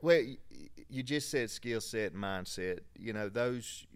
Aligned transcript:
Well, 0.00 0.22
you 0.88 1.02
just 1.02 1.30
said 1.30 1.50
skill 1.50 1.80
set 1.80 2.12
and 2.12 2.22
mindset. 2.22 2.80
You 2.98 3.12
know, 3.12 3.28
those. 3.28 3.86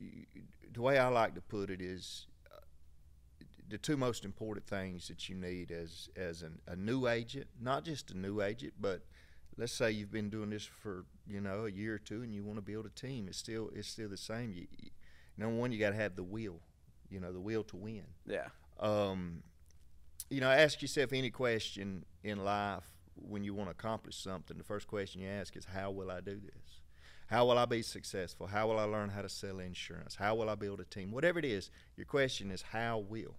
The 0.72 0.80
way 0.80 0.98
I 0.98 1.08
like 1.08 1.34
to 1.34 1.42
put 1.42 1.68
it 1.68 1.82
is, 1.82 2.26
uh, 2.50 2.60
the 3.68 3.76
two 3.76 3.96
most 3.96 4.24
important 4.24 4.66
things 4.66 5.08
that 5.08 5.28
you 5.28 5.34
need 5.34 5.70
as 5.70 6.08
as 6.16 6.42
an, 6.42 6.58
a 6.66 6.76
new 6.76 7.06
agent, 7.06 7.46
not 7.60 7.84
just 7.84 8.10
a 8.10 8.16
new 8.16 8.40
agent, 8.40 8.74
but 8.80 9.02
let's 9.56 9.72
say 9.72 9.90
you've 9.90 10.10
been 10.10 10.30
doing 10.30 10.50
this 10.50 10.64
for 10.64 11.04
you 11.28 11.40
know 11.40 11.66
a 11.66 11.70
year 11.70 11.94
or 11.94 11.98
two, 11.98 12.22
and 12.22 12.34
you 12.34 12.42
want 12.42 12.56
to 12.56 12.62
build 12.62 12.86
a 12.86 12.90
team. 12.90 13.28
It's 13.28 13.38
still 13.38 13.70
it's 13.74 13.88
still 13.88 14.08
the 14.08 14.16
same. 14.16 14.52
You, 14.52 14.66
you, 14.78 14.90
number 15.36 15.56
one, 15.56 15.72
you 15.72 15.78
got 15.78 15.90
to 15.90 15.96
have 15.96 16.16
the 16.16 16.24
will. 16.24 16.60
You 17.10 17.20
know, 17.20 17.32
the 17.32 17.40
will 17.40 17.62
to 17.64 17.76
win. 17.76 18.04
Yeah. 18.26 18.48
Um, 18.80 19.42
you 20.30 20.40
know, 20.40 20.50
ask 20.50 20.80
yourself 20.80 21.12
any 21.12 21.30
question 21.30 22.06
in 22.24 22.42
life 22.42 22.84
when 23.14 23.44
you 23.44 23.54
want 23.54 23.68
to 23.68 23.72
accomplish 23.72 24.16
something. 24.16 24.58
The 24.58 24.64
first 24.64 24.86
question 24.86 25.20
you 25.20 25.28
ask 25.28 25.56
is, 25.56 25.64
"How 25.66 25.90
will 25.90 26.10
I 26.10 26.20
do 26.20 26.40
this? 26.40 26.80
How 27.28 27.46
will 27.46 27.58
I 27.58 27.64
be 27.64 27.82
successful? 27.82 28.46
How 28.46 28.66
will 28.68 28.78
I 28.78 28.84
learn 28.84 29.08
how 29.08 29.22
to 29.22 29.28
sell 29.28 29.58
insurance? 29.58 30.16
How 30.16 30.34
will 30.34 30.50
I 30.50 30.54
build 30.54 30.80
a 30.80 30.84
team? 30.84 31.10
Whatever 31.10 31.38
it 31.38 31.44
is, 31.44 31.70
your 31.96 32.06
question 32.06 32.50
is, 32.50 32.62
"How 32.62 32.98
will?" 32.98 33.36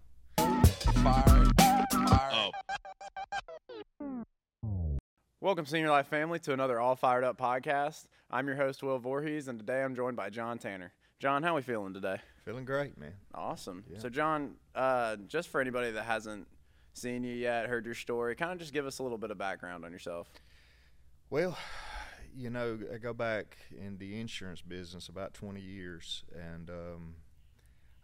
Welcome, 5.41 5.66
Senior 5.66 5.90
Life 5.90 6.08
family, 6.08 6.40
to 6.40 6.53
another 6.53 6.80
All 6.80 6.95
Fired 6.95 7.23
Up 7.23 7.38
podcast. 7.38 8.05
I'm 8.31 8.48
your 8.48 8.55
host, 8.55 8.81
Will 8.81 8.98
Voorhees, 8.98 9.48
and 9.48 9.59
today 9.59 9.84
I'm 9.84 9.94
joined 9.94 10.16
by 10.16 10.30
John 10.30 10.58
Tanner. 10.58 10.94
John, 11.20 11.44
how 11.44 11.52
are 11.52 11.55
we 11.55 11.62
feeling 11.62 11.94
today? 11.94 12.17
Feeling 12.45 12.66
great, 12.66 12.98
man. 12.98 13.14
Awesome. 13.34 13.84
Yeah. 13.90 14.00
So, 14.00 14.09
John, 14.09 14.55
uh, 14.73 15.17
just 15.28 15.50
for 15.50 15.62
anybody 15.62 15.92
that 15.92 16.03
hasn't 16.03 16.48
seen 16.94 17.24
you 17.24 17.34
yet, 17.34 17.68
heard 17.68 17.86
your 17.86 17.96
story, 17.96 18.36
kind 18.36 18.52
of 18.52 18.60
just 18.60 18.74
give 18.74 18.86
us 18.86 19.00
a 19.00 19.04
little 19.04 19.18
bit 19.18 19.32
of 19.32 19.38
background 19.38 19.84
on 19.86 19.92
yourself. 19.92 20.30
Well, 21.30 21.58
you 22.36 22.50
know, 22.50 22.80
I 22.94 22.98
go 22.98 23.14
back 23.14 23.58
in 23.78 23.98
the 23.98 24.20
insurance 24.20 24.62
business 24.62 25.10
about 25.10 25.34
20 25.34 25.60
years, 25.60 26.24
and 26.34 26.70
um, 26.70 27.16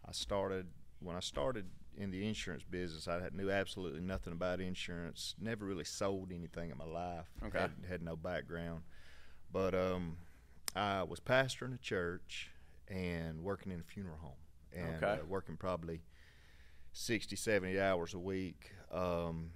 I 0.06 0.12
started 0.12 0.66
when 1.00 1.16
I 1.16 1.20
started 1.20 1.66
in 1.96 2.10
the 2.10 2.26
insurance 2.26 2.62
business. 2.62 3.08
I 3.08 3.20
had, 3.20 3.34
knew 3.34 3.50
absolutely 3.50 4.00
nothing 4.00 4.32
about 4.32 4.60
insurance. 4.60 5.34
Never 5.40 5.64
really 5.64 5.84
sold 5.84 6.32
anything 6.32 6.70
in 6.70 6.78
my 6.78 6.84
life. 6.84 7.26
Okay. 7.44 7.58
Had, 7.58 7.72
had 7.88 8.02
no 8.02 8.16
background, 8.16 8.82
but 9.52 9.74
um, 9.74 10.16
I 10.74 11.02
was 11.02 11.20
pastoring 11.20 11.74
a 11.74 11.78
church 11.78 12.50
and 12.88 13.42
working 13.42 13.70
in 13.72 13.80
a 13.80 13.84
funeral 13.84 14.18
home, 14.18 14.32
and 14.72 15.02
Okay. 15.02 15.20
uh, 15.22 15.24
working 15.26 15.56
probably 15.56 16.02
60, 16.92 17.36
70 17.36 17.80
hours 17.80 18.14
a 18.14 18.18
week. 18.18 18.72
Um, 18.90 19.50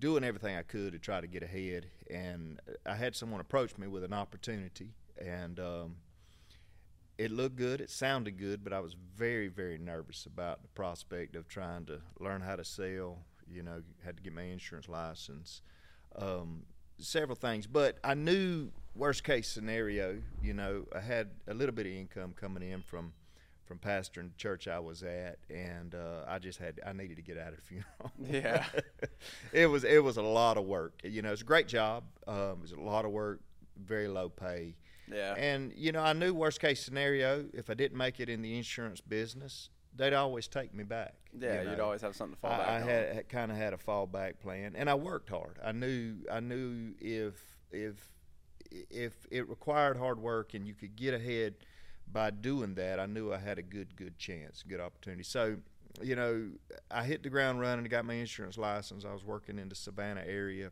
doing 0.00 0.24
everything 0.24 0.56
I 0.56 0.62
could 0.62 0.92
to 0.92 0.98
try 0.98 1.20
to 1.20 1.26
get 1.26 1.42
ahead. 1.42 1.86
And 2.10 2.60
I 2.84 2.94
had 2.94 3.16
someone 3.16 3.40
approach 3.40 3.76
me 3.78 3.86
with 3.86 4.04
an 4.04 4.12
opportunity, 4.12 4.90
and 5.18 5.58
um, 5.58 5.96
it 7.18 7.30
looked 7.30 7.56
good, 7.56 7.80
it 7.80 7.90
sounded 7.90 8.38
good, 8.38 8.62
but 8.62 8.72
I 8.72 8.80
was 8.80 8.94
very, 9.16 9.48
very 9.48 9.78
nervous 9.78 10.26
about 10.26 10.62
the 10.62 10.68
prospect 10.68 11.34
of 11.34 11.48
trying 11.48 11.86
to 11.86 12.00
learn 12.20 12.40
how 12.40 12.56
to 12.56 12.64
sell. 12.64 13.18
You 13.48 13.62
know, 13.62 13.82
had 14.04 14.16
to 14.16 14.22
get 14.22 14.34
my 14.34 14.42
insurance 14.42 14.88
license, 14.88 15.62
um, 16.16 16.64
several 16.98 17.36
things. 17.36 17.68
But 17.68 17.98
I 18.02 18.14
knew 18.14 18.70
worst 18.96 19.22
case 19.22 19.46
scenario. 19.46 20.20
You 20.42 20.52
know, 20.52 20.84
I 20.94 20.98
had 20.98 21.30
a 21.46 21.54
little 21.54 21.74
bit 21.74 21.86
of 21.86 21.92
income 21.92 22.34
coming 22.38 22.68
in 22.68 22.82
from 22.82 23.12
from 23.66 23.78
pastoring 23.78 24.28
the 24.28 24.36
church 24.36 24.68
I 24.68 24.78
was 24.78 25.02
at, 25.02 25.38
and 25.50 25.94
uh, 25.94 26.24
I 26.26 26.38
just 26.38 26.58
had 26.58 26.80
I 26.86 26.92
needed 26.92 27.16
to 27.16 27.22
get 27.22 27.36
out 27.38 27.48
of 27.48 27.56
the 27.56 27.62
funeral. 27.62 28.12
Yeah. 28.18 28.64
it 29.52 29.66
was 29.66 29.84
it 29.84 30.02
was 30.02 30.16
a 30.16 30.22
lot 30.22 30.56
of 30.56 30.64
work. 30.64 31.00
You 31.04 31.22
know, 31.22 31.32
it's 31.32 31.42
a 31.42 31.44
great 31.44 31.68
job. 31.68 32.04
Um, 32.26 32.52
it 32.52 32.62
was 32.62 32.72
a 32.72 32.80
lot 32.80 33.04
of 33.04 33.10
work, 33.10 33.40
very 33.76 34.08
low 34.08 34.28
pay. 34.28 34.76
Yeah. 35.12 35.34
And 35.34 35.72
you 35.76 35.92
know, 35.92 36.02
I 36.02 36.12
knew 36.12 36.32
worst 36.34 36.60
case 36.60 36.82
scenario 36.82 37.46
if 37.52 37.70
I 37.70 37.74
didn't 37.74 37.98
make 37.98 38.20
it 38.20 38.28
in 38.28 38.42
the 38.42 38.56
insurance 38.56 39.00
business, 39.00 39.70
they'd 39.94 40.14
always 40.14 40.48
take 40.48 40.74
me 40.74 40.84
back. 40.84 41.14
yeah, 41.38 41.62
you 41.62 41.70
you'd 41.70 41.78
know. 41.78 41.84
always 41.84 42.02
have 42.02 42.14
something 42.16 42.34
to 42.34 42.40
fall 42.40 42.52
I, 42.52 42.58
back 42.58 42.68
I 42.68 42.80
on. 42.82 42.88
had, 42.88 43.14
had 43.14 43.28
kind 43.28 43.50
of 43.50 43.56
had 43.56 43.72
a 43.72 43.78
fallback 43.78 44.40
plan, 44.40 44.74
and 44.76 44.88
I 44.88 44.94
worked 44.94 45.30
hard. 45.30 45.58
I 45.64 45.72
knew 45.72 46.16
I 46.30 46.40
knew 46.40 46.94
if 47.00 47.34
if 47.72 47.94
if 48.90 49.12
it 49.30 49.48
required 49.48 49.96
hard 49.96 50.20
work 50.20 50.54
and 50.54 50.66
you 50.66 50.74
could 50.74 50.96
get 50.96 51.14
ahead 51.14 51.54
by 52.10 52.30
doing 52.30 52.74
that, 52.74 53.00
I 53.00 53.06
knew 53.06 53.32
I 53.32 53.38
had 53.38 53.58
a 53.58 53.62
good 53.62 53.96
good 53.96 54.18
chance, 54.18 54.62
good 54.66 54.80
opportunity. 54.80 55.22
So, 55.22 55.56
you 56.02 56.16
know, 56.16 56.50
I 56.90 57.04
hit 57.04 57.22
the 57.22 57.30
ground 57.30 57.60
running. 57.60 57.84
I 57.84 57.88
got 57.88 58.04
my 58.04 58.14
insurance 58.14 58.56
license. 58.56 59.04
I 59.04 59.12
was 59.12 59.24
working 59.24 59.58
in 59.58 59.68
the 59.68 59.74
Savannah 59.74 60.24
area, 60.26 60.70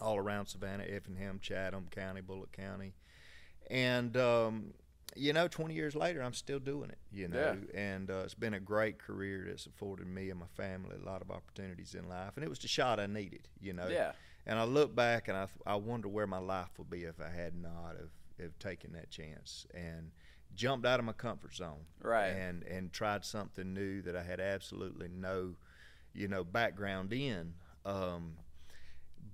all 0.00 0.18
around 0.18 0.46
Savannah, 0.46 0.84
Effingham, 0.88 1.40
Chatham 1.40 1.86
County, 1.90 2.20
Bulloch 2.20 2.52
County, 2.52 2.94
and 3.70 4.16
um, 4.16 4.74
you 5.14 5.32
know, 5.32 5.48
20 5.48 5.74
years 5.74 5.96
later, 5.96 6.22
I'm 6.22 6.34
still 6.34 6.58
doing 6.58 6.90
it. 6.90 6.98
You 7.12 7.28
know, 7.28 7.56
and 7.74 8.10
uh, 8.10 8.22
it's 8.24 8.34
been 8.34 8.54
a 8.54 8.60
great 8.60 8.98
career 8.98 9.46
that's 9.48 9.66
afforded 9.66 10.06
me 10.06 10.30
and 10.30 10.38
my 10.38 10.46
family 10.56 10.96
a 11.02 11.04
lot 11.04 11.22
of 11.22 11.30
opportunities 11.30 11.94
in 11.94 12.08
life, 12.08 12.32
and 12.36 12.44
it 12.44 12.48
was 12.48 12.58
the 12.58 12.68
shot 12.68 13.00
I 13.00 13.06
needed. 13.06 13.48
You 13.60 13.72
know, 13.72 13.88
yeah. 13.88 14.12
and 14.46 14.58
I 14.58 14.64
look 14.64 14.94
back 14.94 15.28
and 15.28 15.36
I, 15.36 15.48
I 15.66 15.76
wonder 15.76 16.08
where 16.08 16.26
my 16.26 16.38
life 16.38 16.70
would 16.78 16.90
be 16.90 17.04
if 17.04 17.20
I 17.20 17.30
had 17.30 17.54
not 17.54 17.96
have, 17.98 18.10
have 18.40 18.58
taken 18.58 18.92
that 18.92 19.10
chance 19.10 19.66
and 19.74 20.10
jumped 20.56 20.86
out 20.86 20.98
of 20.98 21.06
my 21.06 21.12
comfort 21.12 21.54
zone. 21.54 21.86
Right. 22.02 22.28
And 22.28 22.64
and 22.64 22.92
tried 22.92 23.24
something 23.24 23.72
new 23.72 24.02
that 24.02 24.16
I 24.16 24.22
had 24.22 24.40
absolutely 24.40 25.08
no, 25.08 25.54
you 26.14 26.28
know, 26.28 26.42
background 26.42 27.12
in. 27.12 27.54
Um, 27.84 28.34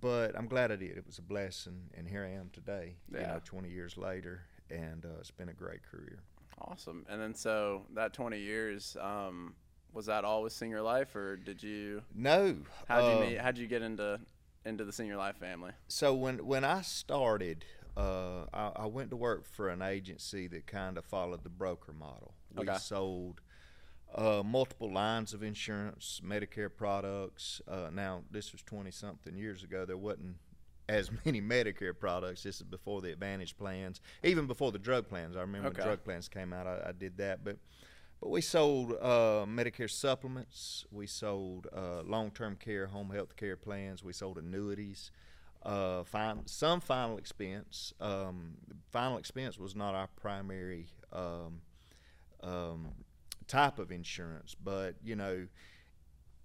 but 0.00 0.36
I'm 0.36 0.48
glad 0.48 0.72
I 0.72 0.76
did. 0.76 0.98
It 0.98 1.06
was 1.06 1.18
a 1.18 1.22
blessing, 1.22 1.90
and 1.96 2.08
here 2.08 2.24
I 2.24 2.36
am 2.36 2.50
today. 2.52 2.96
You 3.10 3.20
know, 3.20 3.40
20 3.44 3.70
years 3.70 3.96
later, 3.96 4.42
and 4.68 5.04
uh, 5.04 5.20
it's 5.20 5.30
been 5.30 5.48
a 5.48 5.54
great 5.54 5.80
career. 5.88 6.18
Awesome. 6.60 7.06
And 7.08 7.20
then 7.20 7.34
so 7.34 7.82
that 7.94 8.12
20 8.12 8.38
years, 8.38 8.96
um, 9.00 9.54
was 9.92 10.06
that 10.06 10.24
all 10.24 10.42
with 10.42 10.52
Senior 10.52 10.82
Life, 10.82 11.14
or 11.14 11.36
did 11.36 11.62
you? 11.62 12.02
No. 12.14 12.56
How'd 12.88 13.04
you 13.04 13.18
uh, 13.18 13.30
meet? 13.30 13.38
How'd 13.38 13.58
you 13.58 13.66
get 13.66 13.82
into 13.82 14.20
into 14.64 14.84
the 14.84 14.92
Senior 14.92 15.16
Life 15.16 15.36
family? 15.36 15.72
so 15.88 16.14
when 16.14 16.44
when 16.46 16.64
I 16.64 16.82
started, 16.82 17.64
uh, 17.96 18.44
I, 18.52 18.72
I 18.76 18.86
went 18.86 19.10
to 19.10 19.16
work 19.16 19.44
for 19.46 19.68
an 19.68 19.82
agency 19.82 20.46
that 20.48 20.66
kind 20.66 20.96
of 20.98 21.04
followed 21.04 21.42
the 21.44 21.50
broker 21.50 21.92
model. 21.92 22.34
We 22.54 22.68
Okay. 22.68 22.78
sold 22.78 23.40
uh, 24.14 24.42
multiple 24.44 24.90
lines 24.92 25.32
of 25.34 25.42
insurance, 25.42 26.20
Medicare 26.24 26.74
products. 26.74 27.60
Uh, 27.66 27.90
now 27.92 28.22
this 28.30 28.52
was 28.52 28.62
twenty 28.62 28.90
something 28.90 29.36
years 29.36 29.62
ago. 29.62 29.84
There 29.84 29.96
wasn't 29.96 30.36
as 30.88 31.10
many 31.24 31.40
Medicare 31.40 31.98
products. 31.98 32.42
This 32.42 32.56
is 32.56 32.62
before 32.62 33.00
the 33.02 33.12
Advantage 33.12 33.56
plans, 33.56 34.00
even 34.22 34.46
before 34.46 34.72
the 34.72 34.78
drug 34.78 35.08
plans. 35.08 35.36
I 35.36 35.40
remember 35.40 35.68
Okay. 35.68 35.78
when 35.80 35.86
drug 35.86 36.04
plans 36.04 36.28
came 36.28 36.52
out. 36.52 36.66
I, 36.66 36.88
I 36.88 36.92
did 36.92 37.16
that, 37.18 37.44
but. 37.44 37.58
But 38.20 38.28
we 38.30 38.40
sold 38.40 38.92
uh, 39.02 39.44
Medicare 39.48 39.90
supplements. 39.90 40.86
We 40.92 41.08
sold 41.08 41.66
uh, 41.76 42.02
long-term 42.04 42.54
care, 42.54 42.86
home 42.86 43.10
health 43.10 43.34
care 43.34 43.56
plans. 43.56 44.04
We 44.04 44.12
sold 44.12 44.38
annuities. 44.38 45.10
Uh, 45.64 46.02
fin- 46.04 46.46
some 46.46 46.80
final 46.80 47.18
expense. 47.18 47.92
Um, 48.00 48.54
final 48.90 49.18
expense 49.18 49.58
was 49.58 49.76
not 49.76 49.94
our 49.94 50.08
primary 50.16 50.86
um, 51.12 51.60
um, 52.42 52.88
type 53.46 53.78
of 53.78 53.92
insurance, 53.92 54.56
but 54.62 54.96
you 55.04 55.14
know, 55.16 55.46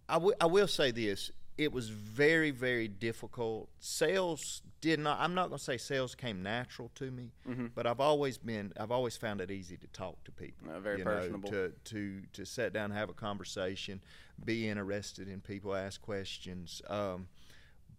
I, 0.07 0.13
w- 0.13 0.35
I 0.39 0.45
will 0.45 0.67
say 0.67 0.91
this: 0.91 1.31
it 1.57 1.71
was 1.71 1.89
very, 1.89 2.51
very 2.51 2.87
difficult. 2.87 3.69
Sales 3.79 4.61
did 4.81 4.99
not. 4.99 5.19
I'm 5.19 5.33
not 5.33 5.47
going 5.49 5.57
to 5.57 5.63
say 5.63 5.77
sales 5.77 6.13
came 6.13 6.43
natural 6.43 6.91
to 6.95 7.09
me, 7.09 7.31
Mhm. 7.47 7.71
but 7.73 7.87
I've 7.87 7.99
always 7.99 8.37
been. 8.37 8.71
I've 8.79 8.91
always 8.91 9.17
found 9.17 9.41
it 9.41 9.49
easy 9.49 9.77
to 9.77 9.87
talk 9.87 10.23
to 10.25 10.31
people. 10.31 10.69
Uh, 10.69 10.79
very 10.79 10.99
you 10.99 11.05
know, 11.05 11.11
personable. 11.11 11.49
to 11.49 11.73
to 11.85 12.21
to 12.33 12.45
sit 12.45 12.73
down, 12.73 12.85
and 12.85 12.93
have 12.93 13.09
a 13.09 13.13
conversation, 13.13 13.99
be 14.45 14.67
interested 14.69 15.27
in 15.27 15.41
people, 15.41 15.75
ask 15.75 15.99
questions. 16.01 16.83
Um, 16.87 17.27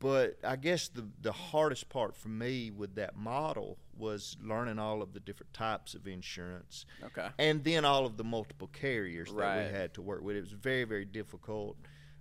but 0.01 0.39
I 0.45 0.57
guess 0.57 0.89
the 0.89 1.07
the 1.21 1.33
hardest 1.33 1.89
part 1.89 2.17
for 2.17 2.29
me 2.29 2.71
with 2.71 2.95
that 2.97 3.17
model 3.17 3.79
was 3.97 4.37
learning 4.43 4.79
all 4.79 5.03
of 5.03 5.13
the 5.13 5.21
different 5.21 5.53
types 5.53 5.95
of 5.95 6.07
insurance 6.07 6.87
Okay. 7.03 7.29
and 7.39 7.65
then 7.65 7.85
all 7.85 8.07
of 8.07 8.17
the 8.17 8.23
multiple 8.25 8.69
carriers 8.73 9.29
that 9.33 9.35
we 9.71 9.77
had 9.77 9.93
to 9.95 10.03
work 10.03 10.23
with. 10.23 10.37
It 10.37 10.41
was 10.43 10.53
very, 10.53 10.85
very 10.85 11.05
difficult. 11.05 11.77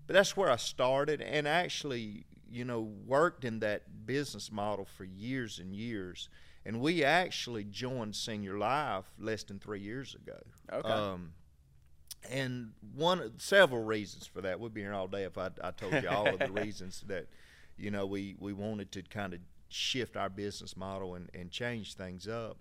But 0.08 0.14
that's 0.14 0.36
where 0.36 0.50
I 0.50 0.56
started 0.56 1.22
and 1.22 1.48
actually, 1.48 2.26
you 2.50 2.64
know, 2.66 2.82
worked 3.06 3.44
in 3.46 3.60
that 3.60 4.06
business 4.08 4.52
model 4.52 4.86
for 4.86 5.04
years 5.04 5.60
and 5.60 5.76
years. 5.76 6.30
And 6.66 6.80
we 6.82 7.04
actually 7.04 7.64
joined 7.66 8.16
Senior 8.16 8.58
Life 8.58 9.06
less 9.20 9.44
than 9.44 9.60
three 9.60 9.82
years 9.82 10.16
ago. 10.16 10.40
Okay. 10.74 10.88
Um, 10.90 11.34
and 12.32 12.72
one, 12.96 13.34
several 13.38 13.84
reasons 13.84 14.26
for 14.26 14.42
that. 14.42 14.60
We'd 14.60 14.74
be 14.74 14.82
here 14.82 14.94
all 14.94 15.08
day 15.08 15.24
if 15.26 15.38
I, 15.38 15.50
I 15.64 15.72
told 15.72 15.94
you 15.94 16.10
all 16.10 16.28
of 16.28 16.40
the 16.40 16.52
reasons 16.64 17.04
that, 17.08 17.28
you 17.78 17.92
know, 17.92 18.06
we, 18.06 18.36
we 18.40 18.54
wanted 18.54 18.92
to 18.94 19.04
kind 19.04 19.34
of 19.34 19.40
shift 19.70 20.16
our 20.16 20.30
business 20.30 20.78
model 20.78 21.16
and, 21.16 21.30
and 21.34 21.52
change 21.52 21.96
things 21.96 22.28
up. 22.28 22.58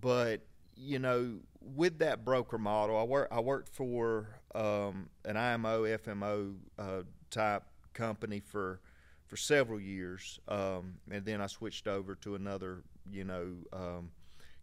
But 0.00 0.42
you 0.76 1.00
know, 1.00 1.40
with 1.60 1.98
that 1.98 2.24
broker 2.24 2.58
model, 2.58 2.96
I 2.96 3.02
work 3.02 3.28
I 3.32 3.40
worked 3.40 3.68
for 3.68 4.28
um, 4.54 5.10
an 5.24 5.36
IMO 5.36 5.82
FMO 5.84 6.54
uh, 6.78 7.02
type 7.30 7.64
company 7.94 8.38
for 8.40 8.80
for 9.26 9.36
several 9.36 9.80
years, 9.80 10.38
um, 10.46 10.94
and 11.10 11.24
then 11.24 11.40
I 11.40 11.48
switched 11.48 11.88
over 11.88 12.14
to 12.16 12.36
another 12.36 12.84
you 13.10 13.24
know, 13.24 13.54
um, 13.72 14.10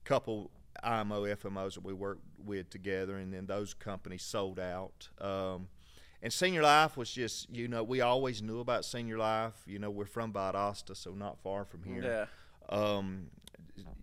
couple 0.04 0.52
IMO 0.84 1.24
FMOs 1.24 1.76
that 1.76 1.84
we 1.84 1.94
worked 1.94 2.24
with 2.44 2.70
together, 2.70 3.18
and 3.18 3.34
then 3.34 3.46
those 3.46 3.74
companies 3.74 4.24
sold 4.24 4.60
out. 4.60 5.10
Um, 5.20 5.68
and 6.22 6.32
Senior 6.32 6.64
Life 6.64 6.98
was 6.98 7.12
just, 7.12 7.50
you 7.50 7.68
know, 7.68 7.84
we 7.84 8.02
always 8.02 8.42
knew 8.42 8.60
about 8.60 8.86
Senior 8.86 9.18
Life. 9.18 9.54
You 9.66 9.80
know, 9.80 9.90
we're 9.90 10.06
from 10.06 10.34
Valdosta, 10.34 10.96
so 10.96 11.12
not 11.12 11.38
far 11.40 11.66
from 11.66 11.84
here. 11.84 12.04
Yeah. 12.04 12.78
Um, 12.78 13.28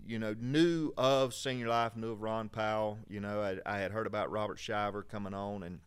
you 0.06 0.18
know, 0.18 0.34
knew 0.38 0.92
of 0.96 1.34
Senior 1.34 1.68
Life, 1.68 1.96
knew 1.96 2.12
of 2.12 2.22
Ron 2.22 2.48
Powell. 2.48 2.98
You 3.08 3.20
know, 3.20 3.40
I, 3.40 3.58
I 3.66 3.78
had 3.78 3.92
heard 3.92 4.06
about 4.06 4.30
Robert 4.30 4.58
Shiver 4.58 5.02
coming 5.02 5.34
on 5.34 5.62
and 5.62 5.80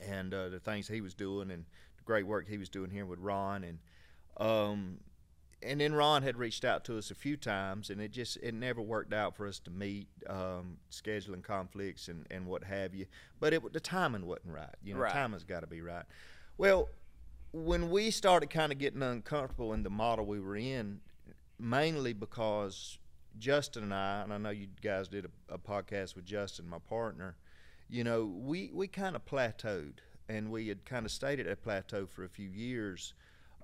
and 0.00 0.34
uh, 0.34 0.48
the 0.48 0.58
things 0.58 0.88
he 0.88 1.00
was 1.00 1.14
doing 1.14 1.50
and 1.50 1.64
the 1.96 2.02
great 2.04 2.26
work 2.26 2.48
he 2.48 2.58
was 2.58 2.68
doing 2.68 2.90
here 2.90 3.06
with 3.06 3.20
Ron 3.20 3.62
and 3.64 3.78
um, 4.38 4.98
and 5.62 5.80
then 5.80 5.94
Ron 5.94 6.22
had 6.22 6.36
reached 6.36 6.64
out 6.64 6.84
to 6.86 6.98
us 6.98 7.10
a 7.10 7.14
few 7.14 7.36
times, 7.36 7.90
and 7.90 8.00
it 8.00 8.10
just 8.12 8.36
it 8.38 8.54
never 8.54 8.80
worked 8.80 9.12
out 9.12 9.36
for 9.36 9.46
us 9.46 9.58
to 9.60 9.70
meet, 9.70 10.08
um, 10.28 10.78
scheduling 10.90 11.42
conflicts 11.42 12.08
and, 12.08 12.26
and 12.30 12.46
what 12.46 12.64
have 12.64 12.94
you. 12.94 13.06
But 13.40 13.52
it 13.52 13.72
the 13.72 13.80
timing 13.80 14.26
wasn't 14.26 14.52
right. 14.54 14.74
You 14.82 14.94
know, 14.94 15.00
Right. 15.00 15.12
timing's 15.12 15.44
got 15.44 15.60
to 15.60 15.66
be 15.66 15.80
right. 15.80 16.04
Well, 16.58 16.88
when 17.52 17.90
we 17.90 18.10
started 18.10 18.50
kind 18.50 18.72
of 18.72 18.78
getting 18.78 19.02
uncomfortable 19.02 19.72
in 19.72 19.82
the 19.82 19.90
model 19.90 20.24
we 20.26 20.40
were 20.40 20.56
in, 20.56 21.00
mainly 21.58 22.12
because 22.12 22.98
Justin 23.38 23.84
and 23.84 23.94
I, 23.94 24.22
and 24.22 24.32
I 24.32 24.38
know 24.38 24.50
you 24.50 24.68
guys 24.82 25.08
did 25.08 25.26
a, 25.26 25.54
a 25.54 25.58
podcast 25.58 26.16
with 26.16 26.24
Justin, 26.24 26.68
my 26.68 26.78
partner. 26.78 27.36
You 27.88 28.04
know, 28.04 28.24
we 28.24 28.70
we 28.72 28.88
kind 28.88 29.14
of 29.16 29.24
plateaued, 29.26 29.98
and 30.28 30.50
we 30.50 30.68
had 30.68 30.84
kind 30.84 31.04
of 31.04 31.12
stayed 31.12 31.40
at 31.40 31.46
that 31.46 31.62
plateau 31.62 32.06
for 32.06 32.24
a 32.24 32.28
few 32.28 32.48
years 32.48 33.12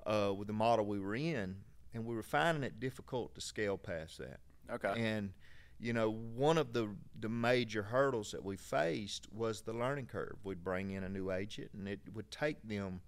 uh, 0.07 0.33
with 0.37 0.49
the 0.49 0.53
model 0.55 0.85
we 0.87 1.01
were 1.01 1.15
in, 1.15 1.57
and 1.99 2.07
we 2.07 2.15
were 2.15 2.23
finding 2.23 2.63
it 2.63 2.79
difficult 2.79 3.35
to 3.35 3.41
scale 3.41 3.77
past 3.77 4.19
that. 4.19 4.39
Okay. 4.71 4.95
And 5.01 5.33
you 5.81 5.93
know, 5.93 6.11
one 6.11 6.59
of 6.59 6.73
the 6.73 6.89
the 7.19 7.29
major 7.29 7.83
hurdles 7.83 8.31
that 8.33 8.45
we 8.45 8.57
faced 8.57 9.27
was 9.33 9.63
the 9.63 9.73
learning 9.73 10.07
curve. 10.07 10.37
We'd 10.45 10.65
bring 10.65 10.91
in 10.91 11.05
a 11.05 11.09
new 11.09 11.31
agent, 11.31 11.71
and 11.73 11.89
it 11.89 12.01
would 12.15 12.31
take 12.31 12.63
them, 12.67 13.01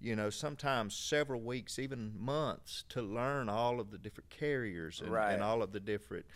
you 0.00 0.14
know, 0.16 0.30
sometimes 0.30 0.94
several 0.94 1.40
weeks, 1.40 1.78
even 1.78 2.12
months, 2.18 2.84
to 2.90 3.02
learn 3.02 3.48
all 3.48 3.80
of 3.80 3.90
the 3.90 3.98
different 3.98 4.28
carriers 4.30 5.00
and, 5.00 5.10
Right. 5.10 5.32
and 5.32 5.42
all 5.42 5.62
of 5.62 5.72
the 5.72 5.80
different 5.80 6.26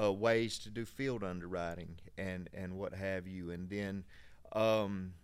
uh, 0.00 0.12
ways 0.12 0.58
to 0.60 0.70
do 0.70 0.84
field 0.84 1.22
underwriting 1.22 1.96
and 2.18 2.48
and 2.52 2.76
what 2.76 2.94
have 2.94 3.26
you. 3.26 3.50
And 3.50 3.70
then, 3.70 4.04
um, 4.52 5.14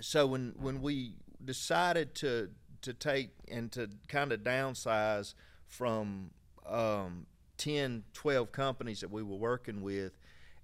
so 0.00 0.26
when 0.26 0.54
when 0.58 0.82
we 0.82 1.16
decided 1.44 2.14
to 2.16 2.50
to 2.82 2.92
take 2.92 3.30
and 3.50 3.70
to 3.72 3.88
kind 4.08 4.32
of 4.32 4.40
downsize 4.40 5.34
from 5.66 6.30
um, 6.66 7.26
10 7.58 8.04
12 8.12 8.52
companies 8.52 9.00
that 9.00 9.10
we 9.10 9.22
were 9.22 9.36
working 9.36 9.82
with 9.82 10.12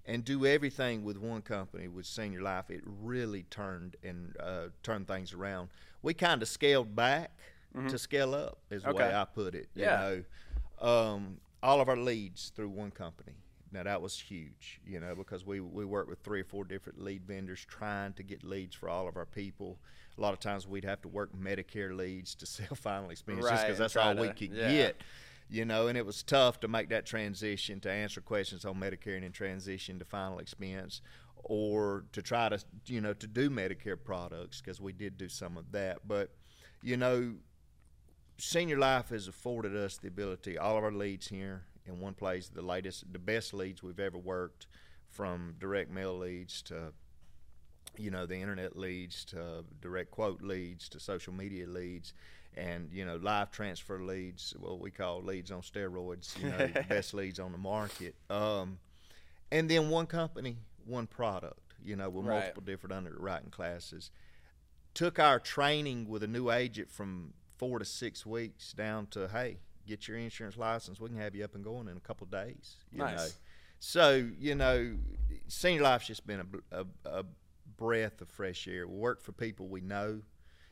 and 0.05 0.23
do 0.25 0.45
everything 0.45 1.03
with 1.03 1.17
one 1.17 1.41
company 1.41 1.87
with 1.87 2.05
senior 2.05 2.41
life 2.41 2.69
it 2.69 2.81
really 2.85 3.43
turned 3.43 3.95
and 4.03 4.35
uh, 4.39 4.67
turned 4.83 5.07
things 5.07 5.33
around. 5.33 5.69
We 6.01 6.13
kind 6.13 6.41
of 6.41 6.47
scaled 6.47 6.95
back 6.95 7.31
to 7.89 7.97
scale 7.99 8.33
up 8.33 8.57
is 8.71 8.81
the 8.83 8.89
way 8.93 9.13
i 9.13 9.25
put 9.25 9.53
it 9.55 9.67
you 9.75 9.83
Yeah. 9.83 9.97
know. 10.81 10.87
Um, 10.87 11.37
all 11.61 11.81
of 11.81 11.89
our 11.89 11.97
leads 11.97 12.49
through 12.55 12.69
one 12.69 12.89
company 12.91 13.33
now 13.71 13.83
that 13.83 14.01
was 14.01 14.19
huge 14.19 14.79
you 14.85 14.99
know 14.99 15.15
because 15.15 15.45
we, 15.45 15.59
we 15.59 15.85
worked 15.85 16.09
with 16.09 16.19
three 16.19 16.41
or 16.41 16.45
four 16.45 16.63
different 16.63 17.01
lead 17.01 17.25
vendors 17.25 17.65
trying 17.67 18.13
to 18.13 18.23
get 18.23 18.43
leads 18.43 18.75
for 18.75 18.89
all 18.89 19.07
of 19.07 19.17
our 19.17 19.25
people 19.25 19.79
a 20.17 20.21
lot 20.21 20.33
of 20.33 20.39
times 20.39 20.67
we'd 20.67 20.85
have 20.85 21.01
to 21.01 21.07
work 21.07 21.29
medicare 21.35 21.95
leads 21.95 22.35
to 22.35 22.45
sell 22.45 22.75
final 22.75 23.09
expense 23.09 23.45
just 23.47 23.63
because 23.63 23.77
that's 23.77 23.95
all 23.95 24.15
we 24.15 24.27
could 24.29 24.51
yeah. 24.53 24.71
get 24.71 25.01
you 25.49 25.65
know, 25.65 25.87
and 25.87 25.97
it 25.97 26.05
was 26.05 26.21
tough 26.21 26.59
to 26.59 26.67
make 26.67 26.89
that 26.89 27.05
transition 27.05 27.79
to 27.81 27.91
answer 27.91 28.21
questions 28.21 28.65
on 28.65 28.75
Medicare 28.75 29.15
and 29.15 29.23
then 29.23 29.31
transition 29.31 29.97
to 29.97 30.05
final 30.05 30.37
expense 30.37 31.01
or 31.43 32.05
to 32.11 32.21
try 32.21 32.49
to, 32.49 32.63
you 32.85 33.01
know, 33.01 33.13
to 33.13 33.25
do 33.25 33.49
Medicare 33.49 33.97
products 34.01 34.61
because 34.61 34.79
we 34.79 34.93
did 34.93 35.17
do 35.17 35.27
some 35.27 35.57
of 35.57 35.71
that. 35.71 36.07
But, 36.07 36.29
you 36.83 36.97
know, 36.97 37.33
Senior 38.37 38.77
Life 38.77 39.09
has 39.09 39.27
afforded 39.27 39.75
us 39.75 39.97
the 39.97 40.07
ability, 40.07 40.57
all 40.57 40.77
of 40.77 40.83
our 40.83 40.91
leads 40.91 41.27
here 41.27 41.63
in 41.89 41.99
one 41.99 42.13
place, 42.13 42.49
the 42.49 42.61
latest, 42.61 43.11
the 43.11 43.19
best 43.19 43.53
leads 43.53 43.83
we've 43.83 43.99
ever 43.99 44.17
worked 44.17 44.67
from 45.09 45.55
direct 45.59 45.89
mail 45.91 46.17
leads 46.17 46.61
to 46.63 46.93
you 47.97 48.11
know 48.11 48.25
the 48.25 48.35
internet 48.35 48.77
leads 48.77 49.25
to 49.25 49.65
direct 49.81 50.11
quote 50.11 50.41
leads 50.41 50.87
to 50.87 50.99
social 50.99 51.33
media 51.33 51.65
leads 51.67 52.13
and 52.55 52.89
you 52.93 53.03
know 53.03 53.15
live 53.17 53.49
transfer 53.51 53.99
leads 54.01 54.53
what 54.59 54.79
we 54.79 54.91
call 54.91 55.21
leads 55.23 55.49
on 55.51 55.61
steroids 55.61 56.37
you 56.37 56.47
know 56.49 56.67
best 56.89 57.13
leads 57.15 57.39
on 57.39 57.51
the 57.51 57.57
market 57.57 58.13
um, 58.29 58.77
and 59.51 59.69
then 59.69 59.89
one 59.89 60.05
company 60.05 60.57
one 60.85 61.07
product 61.07 61.73
you 61.83 61.95
know 61.95 62.09
with 62.09 62.25
Right. 62.25 62.35
multiple 62.35 62.63
different 62.63 62.93
underwriting 62.93 63.49
classes 63.49 64.11
took 64.93 65.17
our 65.17 65.39
training 65.39 66.07
with 66.07 66.21
a 66.23 66.27
new 66.27 66.51
agent 66.51 66.91
from 66.91 67.33
four 67.57 67.79
to 67.79 67.85
six 67.85 68.25
weeks 68.25 68.71
down 68.71 69.07
to 69.07 69.27
hey 69.29 69.57
get 69.89 70.07
your 70.07 70.17
insurance 70.17 70.55
license 70.57 70.99
we 70.99 71.09
can 71.09 71.17
have 71.17 71.35
you 71.35 71.43
up 71.43 71.55
and 71.55 71.63
going 71.63 71.87
in 71.87 71.97
a 71.97 71.99
couple 71.99 72.25
of 72.25 72.31
days 72.31 72.77
you 72.91 72.99
Nice. 72.99 73.17
know 73.17 73.27
so 73.79 74.29
you 74.39 74.55
know 74.55 74.95
senior 75.47 75.81
life's 75.81 76.07
just 76.07 76.25
been 76.27 76.41
a, 76.71 76.81
a, 76.81 76.85
a 77.19 77.23
breath 77.77 78.21
of 78.21 78.29
fresh 78.29 78.67
air 78.67 78.87
we 78.87 78.95
work 78.97 79.21
for 79.21 79.31
people 79.31 79.67
we 79.67 79.81
know 79.81 80.21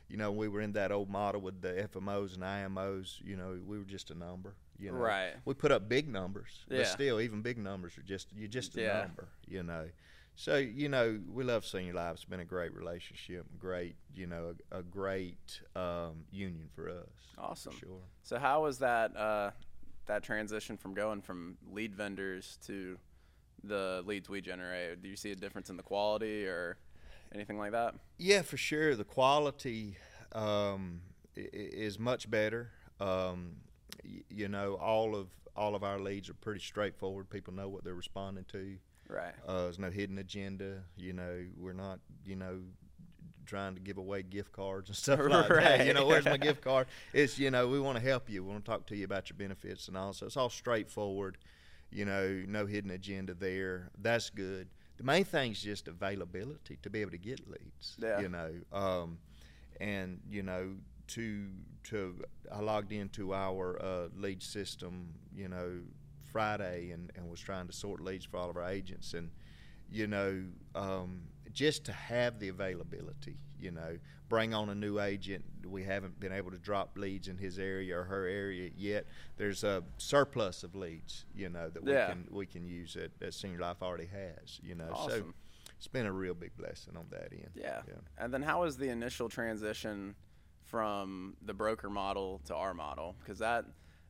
you 0.08 0.16
know 0.16 0.30
we 0.32 0.48
were 0.48 0.60
in 0.60 0.72
that 0.72 0.90
old 0.92 1.08
model 1.10 1.40
with 1.40 1.60
the 1.60 1.88
fmos 1.94 2.34
and 2.34 2.42
imos 2.42 3.20
you 3.24 3.36
know 3.36 3.58
we 3.66 3.78
were 3.78 3.84
just 3.84 4.10
a 4.10 4.14
number 4.14 4.54
you 4.78 4.90
know 4.92 4.98
Right. 4.98 5.32
we 5.44 5.54
put 5.54 5.72
up 5.72 5.88
big 5.88 6.06
numbers 6.08 6.64
Yeah. 6.70 6.78
but 6.78 6.86
still 6.88 7.20
even 7.20 7.42
big 7.42 7.58
numbers 7.58 7.96
are 7.98 8.02
just 8.02 8.28
you're 8.36 8.48
just 8.48 8.76
a 8.76 8.82
Yeah. 8.82 9.00
number 9.02 9.28
you 9.46 9.62
know 9.62 9.86
so 10.38 10.56
you 10.56 10.88
know 10.88 11.18
we 11.32 11.42
love 11.42 11.64
senior 11.66 11.94
life 11.94 12.14
it's 12.14 12.24
been 12.24 12.38
a 12.40 12.44
great 12.44 12.72
relationship 12.72 13.44
great 13.58 13.96
you 14.14 14.26
know 14.26 14.54
a, 14.72 14.78
a 14.78 14.82
great 14.82 15.60
um, 15.74 16.24
union 16.30 16.68
for 16.74 16.88
us 16.88 17.36
for 17.36 17.40
Awesome. 17.42 17.72
sure 17.72 18.00
So 18.22 18.38
how 18.38 18.62
was 18.62 18.78
that 18.78 19.16
uh, 19.16 19.50
that 20.06 20.22
transition 20.22 20.76
from 20.76 20.94
going 20.94 21.22
from 21.22 21.56
lead 21.70 21.94
vendors 21.94 22.58
to 22.66 22.98
the 23.62 24.02
leads 24.06 24.28
we 24.28 24.40
generate? 24.40 25.02
Do 25.02 25.08
you 25.08 25.16
see 25.16 25.32
a 25.32 25.36
difference 25.36 25.70
in 25.70 25.76
the 25.76 25.82
quality 25.82 26.46
or 26.46 26.78
anything 27.34 27.58
like 27.58 27.72
that? 27.72 27.94
Yeah, 28.18 28.42
for 28.42 28.56
sure. 28.56 28.96
The 28.96 29.04
quality 29.04 29.96
um, 30.32 31.00
is 31.36 31.98
much 31.98 32.30
better. 32.30 32.70
Um, 33.00 33.56
you 34.30 34.48
know, 34.48 34.74
all 34.74 35.14
of 35.14 35.28
all 35.56 35.74
of 35.74 35.82
our 35.84 35.98
leads 36.00 36.28
are 36.28 36.34
pretty 36.34 36.60
straightforward. 36.60 37.30
People 37.30 37.52
know 37.54 37.68
what 37.68 37.84
they're 37.84 37.94
responding 37.94 38.44
to. 38.52 38.78
Right. 39.08 39.34
Uh, 39.46 39.62
there's 39.64 39.78
no 39.78 39.90
hidden 39.90 40.18
agenda. 40.18 40.82
You 40.96 41.12
know, 41.14 41.44
we're 41.56 41.72
not, 41.72 42.00
you 42.24 42.36
know, 42.36 42.60
trying 43.46 43.74
to 43.74 43.80
give 43.80 43.96
away 43.96 44.22
gift 44.22 44.52
cards 44.52 44.88
and 44.90 44.96
stuff 44.96 45.20
like 45.20 45.48
that. 45.48 45.86
You 45.86 45.94
know, 45.94 46.06
where's 46.06 46.26
my 46.26 46.36
gift 46.36 46.62
card? 46.62 46.86
It's, 47.12 47.38
you 47.38 47.50
know, 47.50 47.66
we 47.68 47.80
want 47.80 47.96
to 47.96 48.04
help 48.04 48.28
you. 48.28 48.44
We 48.44 48.50
want 48.50 48.64
to 48.64 48.70
talk 48.70 48.86
to 48.86 48.96
you 48.96 49.04
about 49.04 49.30
your 49.30 49.38
benefits 49.38 49.88
and 49.88 49.96
all. 49.96 50.12
So 50.12 50.26
it's 50.26 50.36
all 50.36 50.50
straightforward. 50.50 51.38
You 51.90 52.04
know, 52.04 52.44
no 52.46 52.66
hidden 52.66 52.90
agenda 52.90 53.32
there. 53.34 53.88
That's 53.98 54.28
good. 54.28 54.68
The 54.98 55.04
main 55.04 55.24
thing 55.24 55.52
is 55.52 55.62
just 55.62 55.88
availability 55.88 56.78
to 56.82 56.90
be 56.90 57.00
able 57.00 57.12
to 57.12 57.18
get 57.18 57.48
leads. 57.48 57.96
Yeah. 57.98 58.20
You 58.20 58.28
know, 58.28 58.50
um, 58.72 59.18
and 59.80 60.20
you 60.28 60.42
know 60.42 60.74
to 61.08 61.46
to 61.84 62.22
I 62.52 62.60
logged 62.60 62.92
into 62.92 63.32
our 63.32 63.80
uh, 63.80 64.08
lead 64.16 64.42
system. 64.42 65.14
You 65.34 65.48
know, 65.48 65.80
Friday 66.30 66.90
and, 66.90 67.10
and 67.16 67.28
was 67.28 67.40
trying 67.40 67.66
to 67.66 67.72
sort 67.72 68.00
leads 68.00 68.24
for 68.24 68.36
all 68.36 68.50
of 68.50 68.56
our 68.56 68.68
agents. 68.68 69.14
And 69.14 69.30
you 69.90 70.06
know 70.06 70.44
um, 70.74 71.22
just 71.52 71.84
to 71.86 71.92
have 71.92 72.38
the 72.38 72.48
availability 72.48 73.38
you 73.58 73.70
know 73.70 73.98
bring 74.28 74.52
on 74.52 74.68
a 74.68 74.74
new 74.74 75.00
agent. 75.00 75.44
We 75.66 75.84
haven't 75.84 76.20
been 76.20 76.32
able 76.32 76.50
to 76.50 76.58
drop 76.58 76.98
leads 76.98 77.28
in 77.28 77.38
his 77.38 77.58
area 77.58 77.98
or 77.98 78.04
her 78.04 78.26
area 78.26 78.70
yet. 78.76 79.06
There's 79.38 79.64
a 79.64 79.82
surplus 79.96 80.62
of 80.62 80.74
leads 80.74 81.24
you 81.34 81.48
know 81.48 81.70
that 81.70 81.82
we 81.82 81.92
can 81.92 82.28
we 82.30 82.46
can 82.46 82.66
use 82.66 82.94
that, 82.94 83.18
that 83.20 83.34
senior 83.34 83.58
life 83.58 83.82
already 83.82 84.06
has 84.06 84.60
you 84.62 84.74
know. 84.74 84.90
So 85.08 85.24
it's 85.78 85.86
been 85.88 86.06
a 86.06 86.12
real 86.12 86.34
big 86.34 86.56
blessing 86.56 86.96
on 86.96 87.06
that 87.10 87.28
end. 87.32 87.50
Yeah. 87.54 87.82
yeah. 87.86 87.94
And 88.18 88.34
then 88.34 88.42
how 88.42 88.62
was 88.62 88.76
the 88.76 88.88
initial 88.88 89.28
transition 89.28 90.16
from 90.64 91.36
the 91.42 91.54
broker 91.54 91.88
model 91.88 92.40
to 92.46 92.54
our 92.54 92.74
model? 92.74 93.14
Because 93.20 93.38
that, 93.38 93.64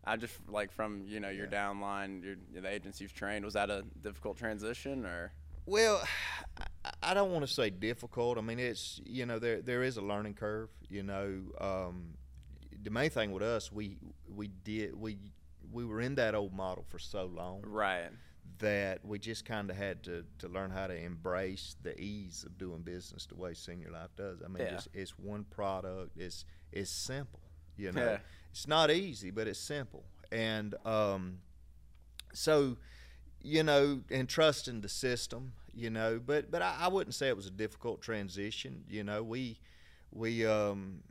I 0.09 0.17
just 0.17 0.35
like 0.49 0.73
from 0.73 1.03
you 1.07 1.21
know 1.21 1.29
your 1.29 1.47
Yeah. 1.47 1.53
downline, 1.73 2.23
your 2.23 2.37
the 2.63 2.69
agents 2.69 3.01
you've 3.01 3.15
trained. 3.15 3.45
Was 3.45 3.55
that 3.55 3.71
a 3.71 3.85
difficult 4.03 4.37
transition 4.39 5.05
or? 5.05 5.33
Well, 5.67 6.03
I- 6.57 6.93
I 7.03 7.15
don't 7.15 7.31
want 7.31 7.47
to 7.47 7.53
say 7.53 7.69
difficult. 7.71 8.39
I 8.39 8.41
mean, 8.41 8.59
it's 8.59 9.01
you 9.05 9.27
know 9.27 9.39
there 9.39 9.61
there 9.63 9.83
is 9.83 9.97
a 9.99 10.03
learning 10.03 10.35
curve. 10.35 10.71
You 10.89 11.03
know, 11.03 11.43
um, 11.61 12.15
the 12.83 12.91
main 12.91 13.11
thing 13.11 13.33
with 13.33 13.43
us, 13.43 13.71
we 13.71 13.99
we 14.29 14.49
did 14.49 14.95
we 14.95 15.19
we 15.71 15.85
were 15.85 16.01
in 16.01 16.15
that 16.15 16.35
old 16.35 16.53
model 16.55 16.85
for 16.89 16.99
so 16.99 17.27
long 17.27 17.61
Right. 17.63 18.11
that 18.61 19.05
we 19.05 19.19
just 19.19 19.45
kind 19.45 19.69
of 19.71 19.77
had 19.77 20.03
to 20.05 20.25
to 20.39 20.49
learn 20.49 20.71
how 20.71 20.87
to 20.87 20.97
embrace 20.97 21.77
the 21.83 21.99
ease 22.01 22.45
of 22.45 22.57
doing 22.57 22.81
business 22.83 23.27
the 23.27 23.37
way 23.37 23.53
Senior 23.53 23.91
Life 23.91 24.17
does. 24.17 24.41
I 24.43 24.49
mean, 24.49 24.63
Yeah. 24.63 24.75
it's, 24.77 24.89
it's 24.95 25.19
one 25.19 25.45
product. 25.45 26.17
It's 26.17 26.47
it's 26.73 26.91
simple. 26.91 27.41
You 27.77 27.93
know, 27.93 28.05
Yeah. 28.13 28.19
It's 28.51 28.67
not 28.67 28.91
easy, 28.91 29.31
but 29.31 29.47
it's 29.47 29.59
simple. 29.59 30.05
And 30.31 30.75
um, 30.85 31.39
so 32.33 32.77
you 33.41 33.63
know, 33.63 34.01
and 34.11 34.29
trusting 34.29 34.81
the 34.81 34.89
system, 34.89 35.53
you 35.75 35.91
know, 35.91 36.21
but 36.25 36.51
but 36.51 36.63
I, 36.63 36.77
I 36.81 36.89
wouldn't 36.89 37.15
say 37.15 37.29
it 37.29 37.37
was 37.37 37.47
a 37.47 37.53
difficult 37.53 38.03
transition. 38.03 38.85
You 38.89 39.05
know, 39.05 39.23
we 39.23 39.61
we 40.13 40.45
um, 40.47 41.03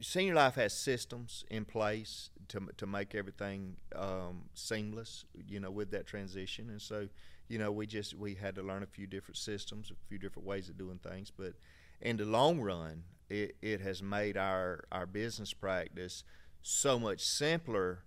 senior 0.00 0.34
life 0.34 0.56
has 0.56 0.72
systems 0.72 1.44
in 1.50 1.64
place 1.64 2.30
to 2.48 2.68
to 2.76 2.86
make 2.86 3.14
everything 3.14 3.76
um, 3.96 4.44
seamless. 4.54 5.24
You 5.48 5.60
know, 5.60 5.70
with 5.70 5.90
that 5.92 6.06
transition, 6.06 6.68
and 6.70 6.82
so 6.82 7.08
you 7.48 7.58
know, 7.58 7.72
we 7.72 7.86
just 7.86 8.14
we 8.14 8.34
had 8.34 8.54
to 8.56 8.62
learn 8.62 8.82
a 8.82 8.86
few 8.86 9.06
different 9.06 9.36
systems, 9.36 9.90
a 9.90 10.08
few 10.08 10.18
different 10.18 10.46
ways 10.46 10.68
of 10.68 10.78
doing 10.78 10.98
things, 10.98 11.30
but 11.30 11.54
in 12.00 12.16
the 12.16 12.24
long 12.24 12.60
run, 12.60 13.04
it, 13.28 13.56
it 13.62 13.80
has 13.80 14.02
made 14.02 14.36
our 14.36 14.84
our 14.92 15.06
business 15.06 15.52
practice 15.52 16.24
so 16.62 16.98
much 16.98 17.20
simpler 17.20 18.04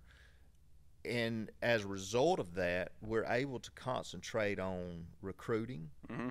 and 1.04 1.50
as 1.62 1.84
a 1.84 1.88
result 1.88 2.38
of 2.38 2.54
that, 2.54 2.92
we're 3.00 3.24
able 3.24 3.60
to 3.60 3.70
concentrate 3.72 4.58
on 4.58 5.06
recruiting. 5.22 5.90
Mm-hmm. 6.08 6.28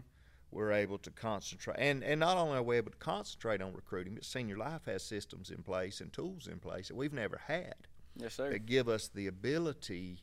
We're 0.52 0.72
able 0.72 0.98
to 1.00 1.12
concentrate, 1.12 1.76
and, 1.78 2.04
and 2.04 2.22
not 2.22 2.38
only 2.38 2.58
are 2.58 2.64
we 2.64 2.78
able 2.78 2.92
to 2.92 2.98
concentrate 2.98 3.62
on 3.62 3.74
recruiting, 3.74 4.16
but 4.16 4.24
Senior 4.24 4.58
Life 4.58 4.86
has 4.86 5.04
systems 5.04 5.52
in 5.52 5.62
place 5.62 6.00
and 6.00 6.12
tools 6.12 6.48
in 6.48 6.60
place 6.60 6.88
that 6.88 6.96
we've 6.96 7.12
never 7.14 7.42
had 7.48 7.76
Yes, 8.16 8.36
sir. 8.36 8.52
that 8.52 8.66
give 8.66 8.88
us 8.88 9.10
the 9.10 9.28
ability 9.28 10.22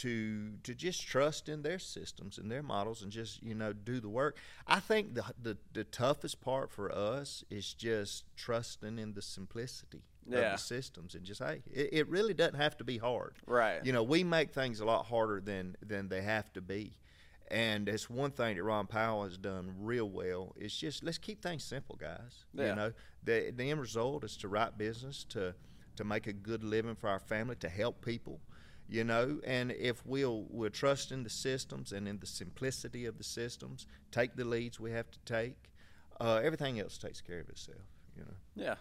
to 0.00 0.52
to 0.62 0.74
just 0.74 1.06
trust 1.06 1.48
in 1.48 1.62
their 1.62 1.78
systems 1.78 2.38
and 2.38 2.50
their 2.50 2.62
models 2.62 3.02
and 3.02 3.10
just 3.10 3.42
you 3.42 3.54
know 3.54 3.72
do 3.72 4.00
the 4.00 4.08
work. 4.08 4.38
I 4.66 4.80
think 4.80 5.14
the 5.14 5.24
the, 5.40 5.56
the 5.72 5.84
toughest 5.84 6.40
part 6.40 6.70
for 6.70 6.92
us 6.92 7.44
is 7.50 7.72
just 7.72 8.24
trusting 8.36 8.98
in 8.98 9.14
the 9.14 9.22
simplicity 9.22 10.02
of 10.28 10.40
the 10.40 10.56
systems 10.56 11.14
and 11.14 11.24
just 11.24 11.42
hey, 11.42 11.62
it, 11.72 11.90
it 11.92 12.08
really 12.08 12.34
doesn't 12.34 12.56
have 12.56 12.76
to 12.78 12.84
be 12.84 12.98
hard. 12.98 13.36
Right. 13.46 13.84
You 13.84 13.92
know, 13.92 14.02
we 14.02 14.24
make 14.24 14.50
things 14.50 14.80
a 14.80 14.84
lot 14.84 15.06
harder 15.06 15.40
than 15.40 15.76
than 15.82 16.08
they 16.08 16.22
have 16.22 16.52
to 16.54 16.60
be. 16.60 16.98
And 17.48 17.88
it's 17.88 18.10
one 18.10 18.32
thing 18.32 18.56
that 18.56 18.64
Ron 18.64 18.88
Powell 18.88 19.22
has 19.22 19.38
done 19.38 19.72
real 19.78 20.10
well. 20.10 20.52
It's 20.56 20.76
just 20.76 21.04
let's 21.04 21.18
keep 21.18 21.42
things 21.42 21.62
simple, 21.62 21.96
guys. 21.96 22.44
Yeah. 22.52 22.70
You 22.70 22.74
know, 22.74 22.92
the 23.22 23.52
the 23.56 23.70
end 23.70 23.80
result 23.80 24.24
is 24.24 24.36
to 24.38 24.48
write 24.48 24.76
business, 24.76 25.24
to 25.30 25.54
to 25.96 26.04
make 26.04 26.26
a 26.26 26.32
good 26.32 26.64
living 26.64 26.96
for 26.96 27.08
our 27.08 27.20
family, 27.20 27.56
to 27.56 27.68
help 27.68 28.04
people. 28.04 28.40
You 28.88 29.02
know, 29.02 29.40
and 29.44 29.72
if 29.72 30.06
we'll 30.06 30.46
we'll 30.48 30.70
trust 30.70 31.10
in 31.10 31.24
the 31.24 31.30
systems 31.30 31.92
and 31.92 32.06
in 32.06 32.18
the 32.18 32.26
simplicity 32.26 33.04
of 33.04 33.18
the 33.18 33.24
systems, 33.24 33.86
take 34.12 34.36
the 34.36 34.44
leads 34.44 34.78
we 34.78 34.92
have 34.92 35.10
to 35.10 35.18
take, 35.24 35.56
uh, 36.20 36.40
everything 36.42 36.78
else 36.78 36.96
takes 36.96 37.20
care 37.20 37.40
of 37.40 37.48
itself. 37.48 37.82
You 38.16 38.22
know. 38.22 38.64
Yeah. 38.64 38.74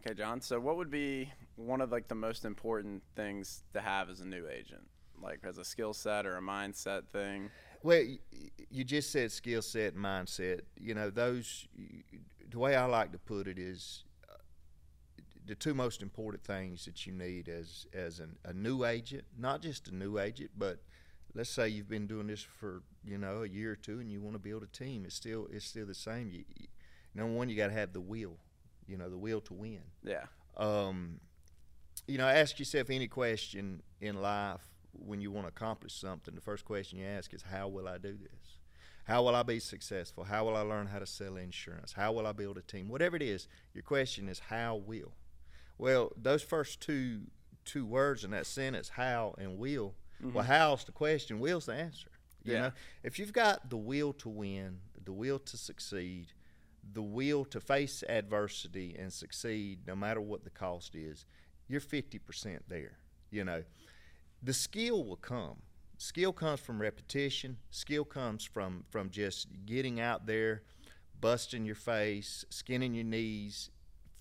Okay, 0.00 0.14
John. 0.14 0.40
So, 0.40 0.58
what 0.60 0.76
would 0.76 0.90
be 0.90 1.30
one 1.56 1.80
of 1.80 1.92
like 1.92 2.08
the 2.08 2.14
most 2.14 2.44
important 2.44 3.02
things 3.16 3.64
to 3.74 3.80
have 3.80 4.08
as 4.08 4.20
a 4.20 4.26
new 4.26 4.48
agent, 4.48 4.86
like 5.22 5.40
as 5.44 5.58
a 5.58 5.64
skill 5.64 5.92
set 5.92 6.26
or 6.26 6.36
a 6.36 6.42
mindset 6.42 7.06
thing? 7.12 7.50
Well, 7.82 8.02
you 8.70 8.84
just 8.84 9.10
said 9.10 9.32
skill 9.32 9.62
set 9.62 9.94
and 9.94 10.04
mindset. 10.04 10.60
You 10.78 10.94
know, 10.94 11.10
those, 11.10 11.66
the 12.50 12.58
way 12.58 12.76
I 12.76 12.84
like 12.84 13.12
to 13.12 13.18
put 13.18 13.46
it 13.46 13.58
is 13.58 14.04
the 15.50 15.56
two 15.56 15.74
most 15.74 16.00
important 16.00 16.44
things 16.44 16.84
that 16.84 17.08
you 17.08 17.12
need 17.12 17.48
as, 17.48 17.84
as 17.92 18.20
an, 18.20 18.36
a 18.44 18.52
new 18.52 18.84
agent, 18.84 19.24
not 19.36 19.60
just 19.60 19.88
a 19.88 19.94
new 19.94 20.16
agent, 20.16 20.48
but 20.56 20.78
let's 21.34 21.50
say 21.50 21.68
you've 21.68 21.88
been 21.88 22.06
doing 22.06 22.28
this 22.28 22.40
for, 22.40 22.84
you 23.04 23.18
know, 23.18 23.42
a 23.42 23.48
year 23.48 23.72
or 23.72 23.74
two 23.74 23.98
and 23.98 24.12
you 24.12 24.20
want 24.20 24.36
to 24.36 24.38
build 24.38 24.62
a 24.62 24.68
team. 24.68 25.02
It's 25.04 25.16
still, 25.16 25.48
it's 25.50 25.64
still 25.64 25.86
the 25.86 25.94
same. 25.94 26.30
You, 26.30 26.44
you, 26.56 26.68
number 27.16 27.32
one, 27.34 27.48
you 27.48 27.56
got 27.56 27.66
to 27.66 27.72
have 27.72 27.92
the 27.92 28.00
will, 28.00 28.36
you 28.86 28.96
know, 28.96 29.10
the 29.10 29.18
will 29.18 29.40
to 29.40 29.54
win 29.54 29.80
Yeah. 30.04 30.26
um, 30.56 31.18
you 32.06 32.16
know, 32.16 32.28
ask 32.28 32.60
yourself 32.60 32.88
any 32.88 33.08
question 33.08 33.82
in 34.00 34.22
life 34.22 34.62
when 34.92 35.20
you 35.20 35.32
want 35.32 35.46
to 35.46 35.48
accomplish 35.48 35.94
something. 35.94 36.32
The 36.32 36.40
first 36.40 36.64
question 36.64 37.00
you 37.00 37.06
ask 37.06 37.34
is, 37.34 37.42
How 37.42 37.66
will 37.66 37.88
I 37.88 37.98
do 37.98 38.12
this? 38.12 38.58
How 39.02 39.24
will 39.24 39.34
I 39.34 39.42
be 39.42 39.58
successful? 39.58 40.22
How 40.22 40.44
will 40.44 40.56
I 40.56 40.60
learn 40.60 40.86
how 40.86 41.00
to 41.00 41.06
sell 41.06 41.36
insurance? 41.36 41.92
How 41.92 42.12
will 42.12 42.28
I 42.28 42.32
build 42.32 42.56
a 42.56 42.62
team? 42.62 42.88
Whatever 42.88 43.16
it 43.16 43.22
is, 43.22 43.48
your 43.74 43.82
question 43.82 44.28
is, 44.28 44.38
How 44.38 44.76
will? 44.76 45.12
Well, 45.80 46.12
those 46.14 46.42
first 46.42 46.80
two 46.82 47.22
two 47.64 47.86
words 47.86 48.22
in 48.22 48.32
that 48.32 48.46
sentence, 48.46 48.90
how 48.90 49.34
and 49.38 49.56
will, 49.58 49.94
well, 50.20 50.30
mm-hmm. 50.32 50.52
how's 50.52 50.84
the 50.84 50.92
question, 50.92 51.40
will's 51.40 51.66
the 51.66 51.74
answer. 51.74 52.10
You 52.42 52.52
Yeah. 52.54 52.60
know, 52.60 52.72
if 53.02 53.18
you've 53.18 53.32
got 53.32 53.70
the 53.70 53.76
will 53.76 54.12
to 54.14 54.28
win, 54.28 54.80
the 55.04 55.12
will 55.12 55.38
to 55.38 55.56
succeed, 55.56 56.32
the 56.92 57.02
will 57.02 57.44
to 57.46 57.60
face 57.60 58.02
adversity 58.08 58.94
and 58.98 59.12
succeed 59.12 59.86
no 59.86 59.94
matter 59.94 60.20
what 60.20 60.44
the 60.44 60.50
cost 60.50 60.94
is, 60.94 61.24
you're 61.68 61.80
50% 61.80 62.60
there. 62.68 62.98
You 63.30 63.44
know, 63.44 63.64
the 64.42 64.52
skill 64.54 65.04
will 65.04 65.16
come. 65.16 65.62
Skill 65.96 66.32
comes 66.32 66.60
from 66.60 66.80
repetition. 66.80 67.56
Skill 67.70 68.04
comes 68.04 68.44
from 68.44 68.84
from 68.90 69.10
just 69.10 69.48
getting 69.64 70.00
out 70.00 70.26
there, 70.26 70.62
busting 71.20 71.64
your 71.64 71.74
face, 71.74 72.44
skinning 72.50 72.94
your 72.94 73.04
knees, 73.04 73.70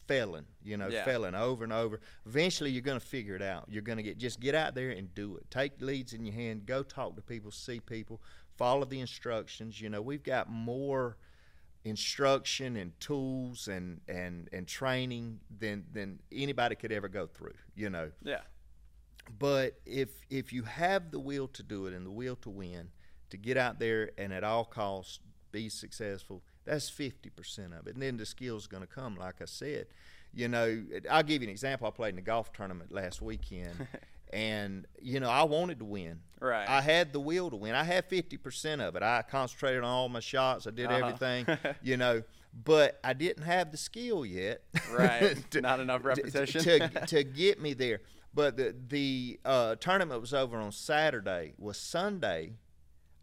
failing. 0.10 0.46
You 0.63 0.75
know, 0.78 0.89
Yeah. 0.89 1.06
failing 1.06 1.36
over 1.36 1.63
and 1.63 1.72
over. 1.72 2.01
Eventually, 2.25 2.72
you're 2.72 2.82
going 2.82 3.00
to 3.00 3.06
figure 3.06 3.36
it 3.36 3.42
out. 3.42 3.66
You're 3.70 3.82
going 3.84 3.98
to 3.98 4.04
get 4.04 4.18
just 4.18 4.39
get 4.42 4.56
out 4.56 4.75
there 4.75 4.89
and 4.92 5.13
do 5.16 5.38
it. 5.38 5.50
Take 5.50 5.80
leads 5.82 6.13
in 6.13 6.25
your 6.25 6.36
hand. 6.36 6.66
Go 6.66 6.84
talk 6.84 7.16
to 7.16 7.22
people. 7.22 7.51
See 7.51 7.80
people. 7.80 8.22
Follow 8.58 8.86
the 8.86 9.00
instructions. 9.00 9.80
You 9.80 9.89
know, 9.89 10.01
we've 10.01 10.24
got 10.24 10.50
more 10.50 11.18
instruction 11.86 12.75
and 12.75 13.00
tools 13.00 13.68
and 13.68 14.01
and 14.08 14.50
and 14.51 14.68
training 14.68 15.39
than 15.60 15.86
than 15.94 16.20
anybody 16.32 16.75
could 16.75 16.92
ever 16.92 17.08
go 17.08 17.25
through. 17.25 17.54
You 17.75 17.89
know 17.89 18.12
Yeah. 18.22 18.42
but 19.39 19.80
if 19.86 20.10
if 20.30 20.51
you 20.51 20.63
have 20.63 21.12
the 21.12 21.20
will 21.20 21.48
to 21.50 21.63
do 21.63 21.86
it 21.88 21.94
and 21.94 22.06
the 22.06 22.12
will 22.12 22.36
to 22.38 22.50
win 22.50 22.89
to 23.30 23.38
get 23.38 23.56
out 23.56 23.80
there 23.80 24.12
and 24.18 24.34
at 24.34 24.44
all 24.44 24.66
costs 24.66 25.20
be 25.54 25.70
successful 25.70 26.44
that's 26.70 26.90
50% 26.90 27.78
of 27.80 27.88
it 27.88 27.94
and 27.96 28.02
then 28.04 28.18
the 28.18 28.26
skills 28.26 28.68
going 28.68 28.82
to 28.84 28.88
come 28.88 29.16
like 29.16 29.42
i 29.42 29.46
said 29.46 29.88
you 30.34 30.48
know 30.48 30.84
i'll 31.10 31.24
give 31.24 31.42
you 31.42 31.48
an 31.48 31.52
example 31.52 31.88
i 31.88 31.90
played 31.92 32.14
in 32.14 32.20
a 32.20 32.22
golf 32.24 32.54
tournament 32.54 32.92
last 32.92 33.22
weekend 33.22 33.88
and 34.34 34.86
you 35.02 35.20
know 35.20 35.30
i 35.30 35.44
wanted 35.44 35.80
to 35.80 35.86
win 35.86 36.20
Right. 36.40 36.70
i 36.70 36.82
had 36.82 37.12
the 37.14 37.20
will 37.20 37.50
to 37.50 37.56
win 37.56 37.74
i 37.76 37.84
had 37.84 38.08
50% 38.10 38.80
of 38.88 38.96
it 38.96 39.04
i 39.04 39.24
concentrated 39.30 39.84
on 39.84 39.90
all 39.90 40.10
my 40.10 40.20
shots 40.20 40.68
i 40.68 40.72
did 40.72 40.86
Uh-huh. 40.92 40.98
everything 41.08 41.48
you 41.82 41.98
know 41.98 42.22
but 42.64 43.00
i 43.04 43.14
didn't 43.14 43.44
have 43.44 43.72
the 43.72 43.78
skill 43.78 44.26
yet 44.26 44.62
Right. 44.92 45.36
to- 45.52 45.62
Not 45.62 45.80
enough 45.80 46.04
repetition. 46.06 46.62
to, 46.64 46.90
to 47.08 47.24
get 47.24 47.62
me 47.62 47.74
there. 47.74 48.02
But 48.34 48.58
the 48.58 48.76
the 48.88 49.40
uh, 49.46 49.76
tournament 49.76 50.20
was 50.22 50.34
over 50.36 50.58
on 50.58 50.72
Saturday. 50.72 51.54
Was 51.58 51.78
Sunday, 51.78 52.54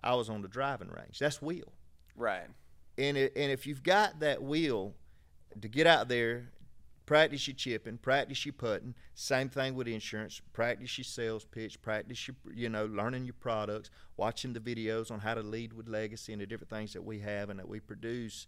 I 0.03 0.15
was 0.15 0.29
on 0.29 0.43
the 0.43 0.49
driving 0.49 0.89
range. 0.89 1.19
That's 1.21 1.41
wheel. 1.43 1.73
Right. 2.17 2.47
And 2.99 3.17
it, 3.17 3.33
and 3.37 3.51
if 3.53 3.67
you've 3.67 3.83
got 3.83 4.21
that 4.21 4.43
will 4.43 4.95
to 5.61 5.69
get 5.69 5.87
out 5.87 6.09
there, 6.09 6.51
practice 7.05 7.47
your 7.47 7.55
chipping, 7.55 7.99
practice 7.99 8.45
your 8.47 8.53
putting. 8.55 8.95
Same 9.15 9.49
thing 9.49 9.75
with 9.75 9.87
insurance. 9.89 10.41
Practice 10.53 10.97
your 10.99 11.05
sales 11.05 11.45
pitch. 11.45 11.81
Practice 11.83 12.27
your 12.29 12.37
you 12.55 12.69
know 12.69 12.87
learning 12.87 13.25
your 13.25 13.35
products, 13.35 13.91
watching 14.17 14.53
the 14.53 14.61
videos 14.61 15.11
on 15.11 15.21
how 15.21 15.35
to 15.35 15.43
lead 15.43 15.73
with 15.73 15.89
legacy 15.89 16.33
and 16.33 16.41
the 16.43 16.47
different 16.47 16.71
things 16.71 16.93
that 16.95 17.03
we 17.05 17.19
have 17.21 17.51
and 17.51 17.59
that 17.59 17.69
we 17.69 17.81
produce. 17.81 18.47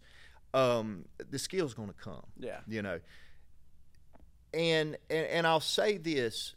Um, 0.53 1.05
the 1.29 1.37
skill's 1.37 1.75
going 1.75 1.89
to 1.89 1.93
come 1.93 2.23
Yeah. 2.39 2.61
you 2.67 2.81
know 2.81 2.99
and, 4.51 4.97
and 5.09 5.27
and 5.27 5.45
i'll 5.47 5.59
say 5.59 5.97
this 5.97 6.55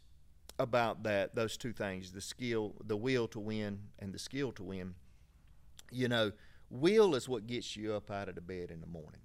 about 0.59 1.03
that 1.03 1.35
those 1.35 1.59
two 1.59 1.73
things 1.75 2.13
the 2.13 2.21
skill 2.23 2.75
the 2.83 2.97
will 2.97 3.29
to 3.29 3.39
win 3.39 3.81
and 3.99 4.15
the 4.15 4.19
skill 4.19 4.51
to 4.53 4.63
win 4.63 4.95
you 5.91 6.09
know 6.09 6.33
will 6.73 7.15
is 7.15 7.29
what 7.29 7.47
gets 7.47 7.77
you 7.77 7.93
up 7.95 8.11
out 8.11 8.29
of 8.29 8.35
the 8.35 8.41
bed 8.41 8.71
in 8.71 8.81
the 8.81 8.87
morning 8.87 9.21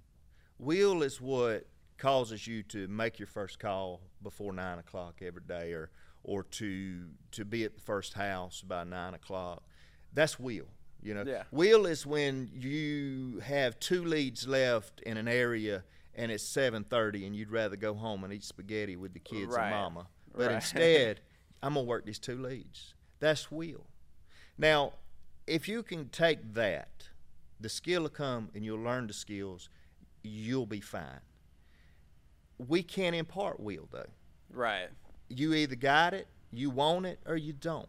will 0.58 1.02
is 1.02 1.18
what 1.20 1.66
causes 1.96 2.46
you 2.46 2.62
to 2.62 2.86
make 2.88 3.18
your 3.18 3.26
first 3.26 3.58
call 3.58 4.00
before 4.22 4.52
nine 4.52 4.78
o'clock 4.78 5.20
every 5.22 5.40
day 5.48 5.72
or 5.72 5.90
or 6.24 6.42
to 6.42 7.04
to 7.30 7.44
be 7.46 7.64
at 7.64 7.74
the 7.74 7.80
first 7.80 8.12
house 8.12 8.60
by 8.60 8.84
nine 8.84 9.14
o'clock 9.14 9.62
that's 10.12 10.38
will 10.38 10.68
you 11.02 11.14
know 11.14 11.24
Yeah. 11.26 11.44
will 11.50 11.86
is 11.86 12.04
when 12.06 12.50
you 12.52 13.40
have 13.40 13.80
two 13.80 14.04
leads 14.04 14.46
left 14.46 15.00
in 15.00 15.16
an 15.16 15.26
area 15.26 15.84
and 16.14 16.30
it's 16.30 16.44
7.30 16.44 17.26
and 17.26 17.34
you'd 17.34 17.50
rather 17.50 17.76
go 17.76 17.94
home 17.94 18.24
and 18.24 18.32
eat 18.32 18.44
spaghetti 18.44 18.96
with 18.96 19.14
the 19.14 19.20
kids 19.20 19.54
Right. 19.54 19.62
and 19.62 19.70
mama 19.70 20.06
but 20.36 20.48
Right. 20.48 20.54
instead 20.56 21.20
i'm 21.62 21.74
going 21.74 21.86
to 21.86 21.88
work 21.88 22.04
these 22.04 22.18
two 22.18 22.36
leads 22.36 22.94
that's 23.20 23.50
will 23.50 23.86
now 24.58 24.92
if 25.46 25.66
you 25.66 25.82
can 25.82 26.10
take 26.10 26.52
that 26.54 27.08
the 27.60 27.68
skill 27.68 28.02
will 28.02 28.08
come 28.10 28.48
and 28.54 28.64
you'll 28.64 28.82
learn 28.82 29.06
the 29.06 29.12
skills 29.12 29.68
you'll 30.22 30.66
be 30.66 30.80
fine 30.80 31.20
we 32.58 32.82
can't 32.82 33.14
impart 33.16 33.60
will 33.60 33.88
though 33.90 34.06
Right. 34.50 34.88
you 35.28 35.52
either 35.54 35.76
got 35.76 36.14
it, 36.14 36.26
you 36.50 36.70
want 36.70 37.04
it, 37.04 37.20
or 37.26 37.36
you 37.36 37.52
don't. 37.52 37.88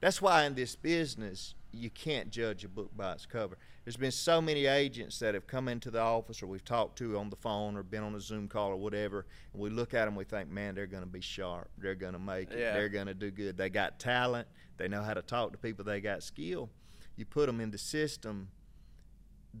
That's 0.00 0.22
why 0.22 0.44
in 0.44 0.54
this 0.54 0.74
business 0.74 1.54
you 1.70 1.90
can't 1.90 2.30
judge 2.30 2.64
a 2.64 2.68
book 2.68 2.90
by 2.96 3.12
its 3.12 3.26
cover. 3.26 3.58
There's 3.84 3.98
been 3.98 4.10
so 4.10 4.40
many 4.40 4.64
agents 4.64 5.18
that 5.18 5.34
have 5.34 5.46
come 5.46 5.68
into 5.68 5.90
the 5.90 6.00
office 6.00 6.42
or 6.42 6.46
we've 6.46 6.64
talked 6.64 6.96
to 6.98 7.18
on 7.18 7.28
the 7.28 7.36
phone 7.36 7.76
or 7.76 7.82
been 7.82 8.02
on 8.02 8.14
a 8.14 8.20
Zoom 8.20 8.48
call 8.48 8.70
or 8.70 8.76
whatever, 8.76 9.26
and 9.52 9.60
we 9.60 9.68
look 9.68 9.92
at 9.92 10.06
them, 10.06 10.14
we 10.16 10.24
think, 10.24 10.48
man, 10.50 10.74
they're 10.74 10.86
going 10.86 11.02
to 11.02 11.08
be 11.08 11.20
sharp. 11.20 11.68
They're 11.76 11.94
going 11.94 12.14
to 12.14 12.18
make 12.18 12.50
it. 12.50 12.58
Yeah. 12.58 12.72
They're 12.72 12.88
going 12.88 13.06
to 13.06 13.14
do 13.14 13.30
good. 13.30 13.58
They 13.58 13.68
got 13.68 13.98
talent. 13.98 14.48
They 14.78 14.88
know 14.88 15.02
how 15.02 15.12
to 15.14 15.22
talk 15.22 15.52
to 15.52 15.58
people. 15.58 15.84
They 15.84 16.00
got 16.00 16.22
skill. 16.22 16.70
You 17.16 17.26
put 17.26 17.46
them 17.46 17.60
in 17.60 17.70
the 17.70 17.78
system, 17.78 18.48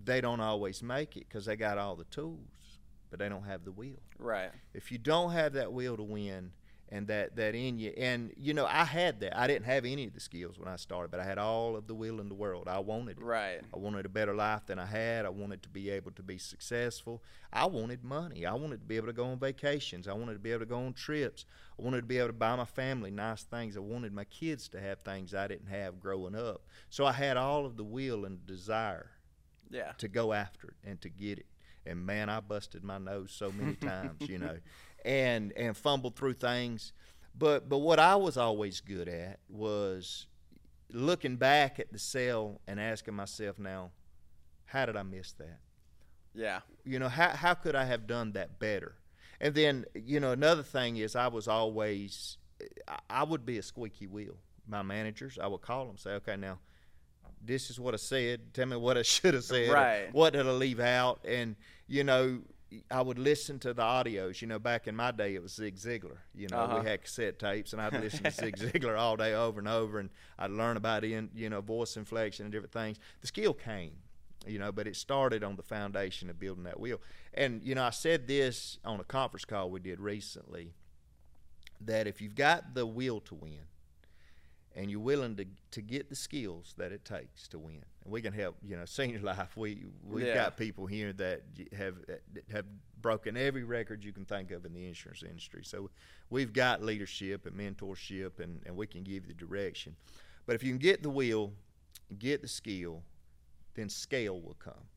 they 0.04 0.20
don't 0.20 0.40
always 0.40 0.82
make 0.82 1.16
it 1.16 1.28
because 1.28 1.46
they 1.46 1.56
got 1.56 1.78
all 1.78 1.96
the 1.96 2.04
tools, 2.04 2.78
but 3.10 3.18
they 3.18 3.28
don't 3.28 3.44
have 3.44 3.64
the 3.64 3.72
will. 3.72 4.02
Right. 4.18 4.50
if 4.74 4.90
you 4.92 4.98
don't 4.98 5.32
have 5.32 5.52
that 5.54 5.72
will 5.72 5.96
to 5.96 6.02
win 6.02 6.52
and 6.90 7.06
that 7.08 7.36
that 7.36 7.54
in 7.54 7.78
you 7.78 7.92
and 7.98 8.32
you 8.36 8.54
know 8.54 8.66
i 8.66 8.84
had 8.84 9.20
that. 9.20 9.38
I 9.38 9.46
didn't 9.46 9.66
have 9.66 9.84
any 9.84 10.06
of 10.06 10.14
the 10.14 10.20
skills 10.20 10.58
when 10.58 10.68
i 10.68 10.76
started 10.76 11.10
but 11.10 11.20
i 11.20 11.24
had 11.24 11.38
all 11.38 11.76
of 11.76 11.86
the 11.86 11.94
will 11.94 12.20
in 12.20 12.28
the 12.28 12.34
world. 12.34 12.66
I 12.66 12.78
wanted 12.78 13.18
it. 13.18 13.22
Right. 13.22 13.60
i 13.74 13.78
wanted 13.78 14.06
a 14.06 14.08
better 14.08 14.34
life 14.34 14.62
than 14.66 14.78
i 14.78 14.86
had. 14.86 15.26
I 15.26 15.28
wanted 15.28 15.62
to 15.64 15.68
be 15.68 15.90
able 15.90 16.12
to 16.12 16.22
be 16.22 16.38
successful. 16.38 17.22
I 17.52 17.66
wanted 17.66 18.04
money. 18.04 18.46
I 18.46 18.54
wanted 18.54 18.80
to 18.80 18.86
be 18.86 18.96
able 18.96 19.08
to 19.08 19.12
go 19.12 19.26
on 19.26 19.38
vacations. 19.38 20.08
I 20.08 20.14
wanted 20.14 20.34
to 20.34 20.38
be 20.38 20.50
able 20.50 20.60
to 20.60 20.66
go 20.66 20.78
on 20.78 20.94
trips. 20.94 21.44
I 21.78 21.82
wanted 21.82 22.00
to 22.00 22.06
be 22.06 22.18
able 22.18 22.28
to 22.28 22.32
buy 22.32 22.56
my 22.56 22.64
family 22.64 23.10
nice 23.10 23.42
things. 23.42 23.76
I 23.76 23.80
wanted 23.80 24.12
my 24.12 24.24
kids 24.24 24.68
to 24.70 24.80
have 24.80 25.00
things 25.00 25.34
i 25.34 25.46
didn't 25.46 25.68
have 25.68 26.00
growing 26.00 26.34
up. 26.34 26.62
So 26.88 27.04
i 27.04 27.12
had 27.12 27.36
all 27.36 27.66
of 27.66 27.76
the 27.76 27.84
will 27.84 28.24
and 28.24 28.46
desire 28.46 29.10
Yeah. 29.70 29.92
to 29.98 30.08
go 30.08 30.32
after 30.32 30.68
it 30.68 30.76
and 30.88 31.00
to 31.02 31.08
get 31.08 31.38
it. 31.38 31.46
And 31.86 32.04
man, 32.04 32.28
I 32.28 32.40
busted 32.40 32.84
my 32.84 32.98
nose 32.98 33.32
so 33.32 33.50
many 33.52 33.74
times, 33.90 34.28
you 34.28 34.38
know, 34.38 34.58
and 35.04 35.52
and 35.56 35.76
fumbled 35.76 36.16
through 36.16 36.34
things. 36.34 36.92
But 37.36 37.68
but 37.68 37.78
what 37.78 37.98
I 37.98 38.16
was 38.16 38.36
always 38.36 38.80
good 38.80 39.08
at 39.08 39.38
was 39.48 40.26
looking 40.92 41.36
back 41.36 41.78
at 41.78 41.92
the 41.92 41.98
cell 41.98 42.60
and 42.66 42.80
asking 42.80 43.14
myself 43.14 43.58
now, 43.58 43.90
how 44.66 44.86
did 44.86 44.96
I 44.96 45.02
miss 45.02 45.32
that? 45.32 45.58
Yeah. 46.34 46.60
You 46.84 46.98
know, 46.98 47.08
how 47.08 47.30
how 47.30 47.54
could 47.54 47.74
I 47.74 47.84
have 47.84 48.06
done 48.06 48.32
that 48.32 48.58
better? 48.58 48.96
And 49.40 49.54
then, 49.54 49.84
you 49.94 50.18
know, 50.20 50.32
another 50.32 50.62
thing 50.64 50.96
is 50.96 51.14
I 51.16 51.28
was 51.28 51.46
always 51.48 52.38
I- 52.88 52.98
I 53.08 53.22
would 53.22 53.46
be 53.46 53.58
a 53.58 53.62
squeaky 53.62 54.06
wheel. 54.06 54.36
My 54.66 54.82
managers, 54.82 55.38
I 55.38 55.46
would 55.46 55.62
call 55.62 55.86
them, 55.86 55.96
say, 55.96 56.10
okay, 56.14 56.36
now 56.36 56.58
this 57.44 57.70
is 57.70 57.78
what 57.80 57.94
I 57.94 57.98
said. 57.98 58.52
Tell 58.54 58.66
me 58.66 58.76
what 58.76 58.96
I 58.98 59.02
should 59.14 59.34
have 59.34 59.44
said. 59.44 59.70
Right. 59.70 60.08
What 60.12 60.32
did 60.32 60.46
I 60.46 60.50
leave 60.52 60.80
out? 60.80 61.20
And 61.26 61.56
you 61.86 62.04
know, 62.04 62.40
I 62.90 63.00
would 63.00 63.18
listen 63.18 63.58
to 63.60 63.72
the 63.72 63.82
audios. 63.82 64.42
You 64.42 64.48
know, 64.48 64.58
back 64.58 64.86
in 64.88 64.94
my 64.94 65.10
day, 65.10 65.34
it 65.34 65.42
was 65.42 65.54
Zig 65.54 65.76
Ziglar. 65.76 66.18
You 66.34 66.48
know, 66.48 66.58
Uh-huh. 66.58 66.80
we 66.82 66.88
had 66.88 67.02
cassette 67.02 67.38
tapes, 67.38 67.72
and 67.72 67.80
I'd 67.80 67.94
listen 67.94 68.24
to 68.24 68.30
Zig 68.30 68.56
Ziglar 68.58 68.98
all 68.98 69.16
day, 69.16 69.32
over 69.34 69.58
and 69.58 69.68
over, 69.68 69.98
and 69.98 70.10
I'd 70.38 70.50
learn 70.50 70.76
about 70.76 71.04
in 71.04 71.30
you 71.34 71.48
know 71.48 71.60
voice 71.62 71.96
inflection 71.96 72.44
and 72.44 72.52
different 72.52 72.72
things. 72.72 72.98
The 73.22 73.26
skill 73.26 73.54
came, 73.54 73.92
you 74.46 74.58
know, 74.58 74.70
but 74.70 74.86
it 74.86 74.96
started 74.96 75.42
on 75.42 75.56
the 75.56 75.62
foundation 75.62 76.28
of 76.28 76.38
building 76.38 76.64
that 76.64 76.78
wheel. 76.78 77.00
And 77.34 77.62
you 77.64 77.74
know, 77.74 77.84
I 77.84 77.90
said 77.90 78.26
this 78.26 78.78
on 78.84 79.00
a 79.00 79.04
conference 79.04 79.44
call 79.46 79.70
we 79.70 79.80
did 79.80 79.98
recently 80.00 80.74
that 81.80 82.06
if 82.06 82.20
you've 82.20 82.34
got 82.34 82.74
the 82.74 82.84
will 82.84 83.20
to 83.20 83.34
win 83.34 83.60
and 84.76 84.90
you're 84.90 85.00
willing 85.00 85.36
to 85.36 85.44
to 85.72 85.82
get 85.82 86.08
the 86.08 86.16
skills 86.16 86.74
that 86.78 86.92
it 86.92 87.04
takes 87.04 87.48
to 87.48 87.58
win, 87.58 87.82
and 88.04 88.12
we 88.12 88.20
can 88.22 88.32
help. 88.32 88.56
You 88.62 88.76
know, 88.76 88.84
senior 88.86 89.20
life. 89.20 89.56
We 89.56 89.86
we've 90.02 90.26
Yeah. 90.26 90.34
got 90.34 90.56
people 90.56 90.86
here 90.86 91.12
that 91.14 91.42
have 91.76 91.96
have 92.50 92.66
broken 93.00 93.36
every 93.36 93.64
record 93.64 94.04
you 94.04 94.12
can 94.12 94.24
think 94.24 94.50
of 94.50 94.64
in 94.64 94.72
the 94.72 94.86
insurance 94.86 95.22
industry. 95.22 95.62
So 95.64 95.90
we've 96.30 96.52
got 96.52 96.82
leadership 96.82 97.46
and 97.46 97.56
mentorship, 97.56 98.40
and 98.40 98.60
and 98.66 98.76
we 98.76 98.86
can 98.86 99.02
give 99.02 99.26
you 99.26 99.34
the 99.34 99.46
direction. 99.46 99.96
But 100.46 100.54
if 100.54 100.62
you 100.62 100.70
can 100.70 100.78
get 100.78 101.02
the 101.02 101.10
will, 101.10 101.52
get 102.18 102.40
the 102.42 102.48
skill, 102.48 103.02
then 103.74 103.88
scale 103.88 104.40
will 104.40 104.56
come. 104.58 104.88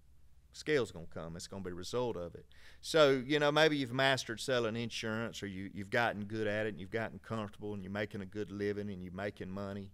Scale's 0.53 0.91
going 0.91 1.07
to 1.07 1.13
come. 1.13 1.35
It's 1.35 1.47
going 1.47 1.63
to 1.63 1.69
be 1.69 1.71
a 1.73 1.75
result 1.75 2.17
of 2.17 2.35
it. 2.35 2.45
So, 2.81 3.21
you 3.25 3.39
know, 3.39 3.51
maybe 3.51 3.77
you've 3.77 3.93
mastered 3.93 4.39
selling 4.39 4.75
insurance 4.75 5.41
or 5.41 5.47
you, 5.47 5.69
you've 5.73 5.89
gotten 5.89 6.25
good 6.25 6.47
at 6.47 6.65
it 6.65 6.69
and 6.69 6.79
you've 6.79 6.91
gotten 6.91 7.19
comfortable 7.19 7.73
and 7.73 7.83
you're 7.83 7.91
making 7.91 8.21
a 8.21 8.25
good 8.25 8.51
living 8.51 8.89
and 8.89 9.01
you're 9.03 9.13
making 9.13 9.49
money. 9.49 9.91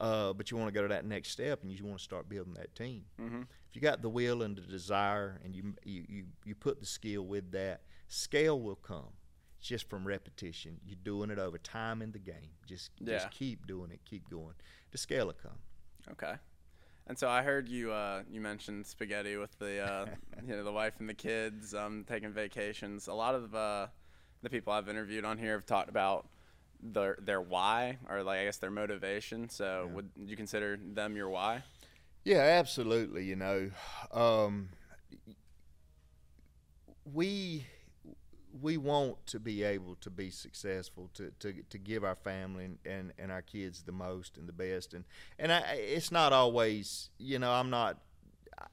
Uh, 0.00 0.32
but 0.32 0.50
you 0.50 0.56
want 0.56 0.68
to 0.68 0.72
go 0.72 0.80
to 0.80 0.88
that 0.88 1.04
next 1.04 1.28
step 1.30 1.62
and 1.62 1.70
you 1.70 1.84
want 1.84 1.98
to 1.98 2.02
start 2.04 2.28
building 2.28 2.54
that 2.54 2.74
team. 2.74 3.04
Mhm. 3.20 3.42
If 3.68 3.76
you 3.76 3.82
got 3.82 4.00
the 4.00 4.08
will 4.08 4.42
and 4.42 4.56
the 4.56 4.62
desire 4.62 5.38
and 5.44 5.54
you, 5.54 5.74
you, 5.84 6.04
you, 6.08 6.24
you 6.44 6.54
put 6.54 6.80
the 6.80 6.86
skill 6.86 7.26
with 7.26 7.50
that, 7.52 7.82
scale 8.08 8.58
will 8.58 8.76
come. 8.76 9.12
It's 9.58 9.68
just 9.68 9.90
from 9.90 10.06
repetition. 10.06 10.80
You're 10.86 10.96
doing 11.04 11.28
it 11.28 11.38
over 11.38 11.58
time 11.58 12.00
in 12.00 12.12
the 12.12 12.18
game. 12.18 12.52
Just, 12.66 12.92
Yeah. 12.98 13.18
just 13.18 13.30
keep 13.32 13.66
doing 13.66 13.90
it, 13.90 14.00
keep 14.06 14.30
going. 14.30 14.54
The 14.92 14.96
scale 14.96 15.26
will 15.26 15.34
come. 15.34 15.58
Okay. 16.12 16.36
And 17.10 17.18
so 17.18 17.28
I 17.28 17.42
heard 17.42 17.68
you 17.68 17.90
uh, 17.90 18.22
you 18.30 18.40
mentioned 18.40 18.86
spaghetti 18.86 19.36
with 19.36 19.58
the 19.58 19.80
uh, 19.80 20.06
you 20.46 20.54
know 20.54 20.62
the 20.62 20.70
wife 20.70 20.94
and 21.00 21.08
the 21.08 21.14
kids 21.14 21.74
um, 21.74 22.04
taking 22.06 22.30
vacations. 22.30 23.08
A 23.08 23.12
lot 23.12 23.34
of 23.34 23.52
uh, 23.52 23.88
the 24.44 24.48
people 24.48 24.72
I've 24.72 24.88
interviewed 24.88 25.24
on 25.24 25.36
here 25.36 25.54
have 25.54 25.66
talked 25.66 25.88
about 25.88 26.28
their 26.80 27.18
their 27.20 27.40
why 27.40 27.98
or 28.08 28.22
like 28.22 28.38
I 28.38 28.44
guess 28.44 28.58
their 28.58 28.70
motivation. 28.70 29.48
So 29.48 29.86
Yeah. 29.88 29.94
would 29.96 30.10
you 30.24 30.36
consider 30.36 30.78
them 30.80 31.16
your 31.16 31.28
why? 31.28 31.64
Yeah, 32.22 32.42
absolutely. 32.42 33.24
You 33.24 33.34
know, 33.34 33.70
um, 34.12 34.68
we 37.12 37.66
we 38.60 38.76
want 38.76 39.26
to 39.26 39.38
be 39.38 39.62
able 39.62 39.94
to 39.96 40.10
be 40.10 40.30
successful 40.30 41.10
to, 41.14 41.30
to, 41.38 41.54
to 41.68 41.78
give 41.78 42.04
our 42.04 42.14
family 42.16 42.64
and, 42.64 42.78
and, 42.84 43.12
and 43.18 43.30
our 43.30 43.42
kids 43.42 43.82
the 43.82 43.92
most 43.92 44.36
and 44.36 44.48
the 44.48 44.52
best 44.52 44.94
and 44.94 45.04
and 45.38 45.52
I, 45.52 45.60
it's 45.74 46.10
not 46.10 46.32
always 46.32 47.10
you 47.18 47.38
know 47.38 47.52
I'm 47.52 47.70
not 47.70 47.98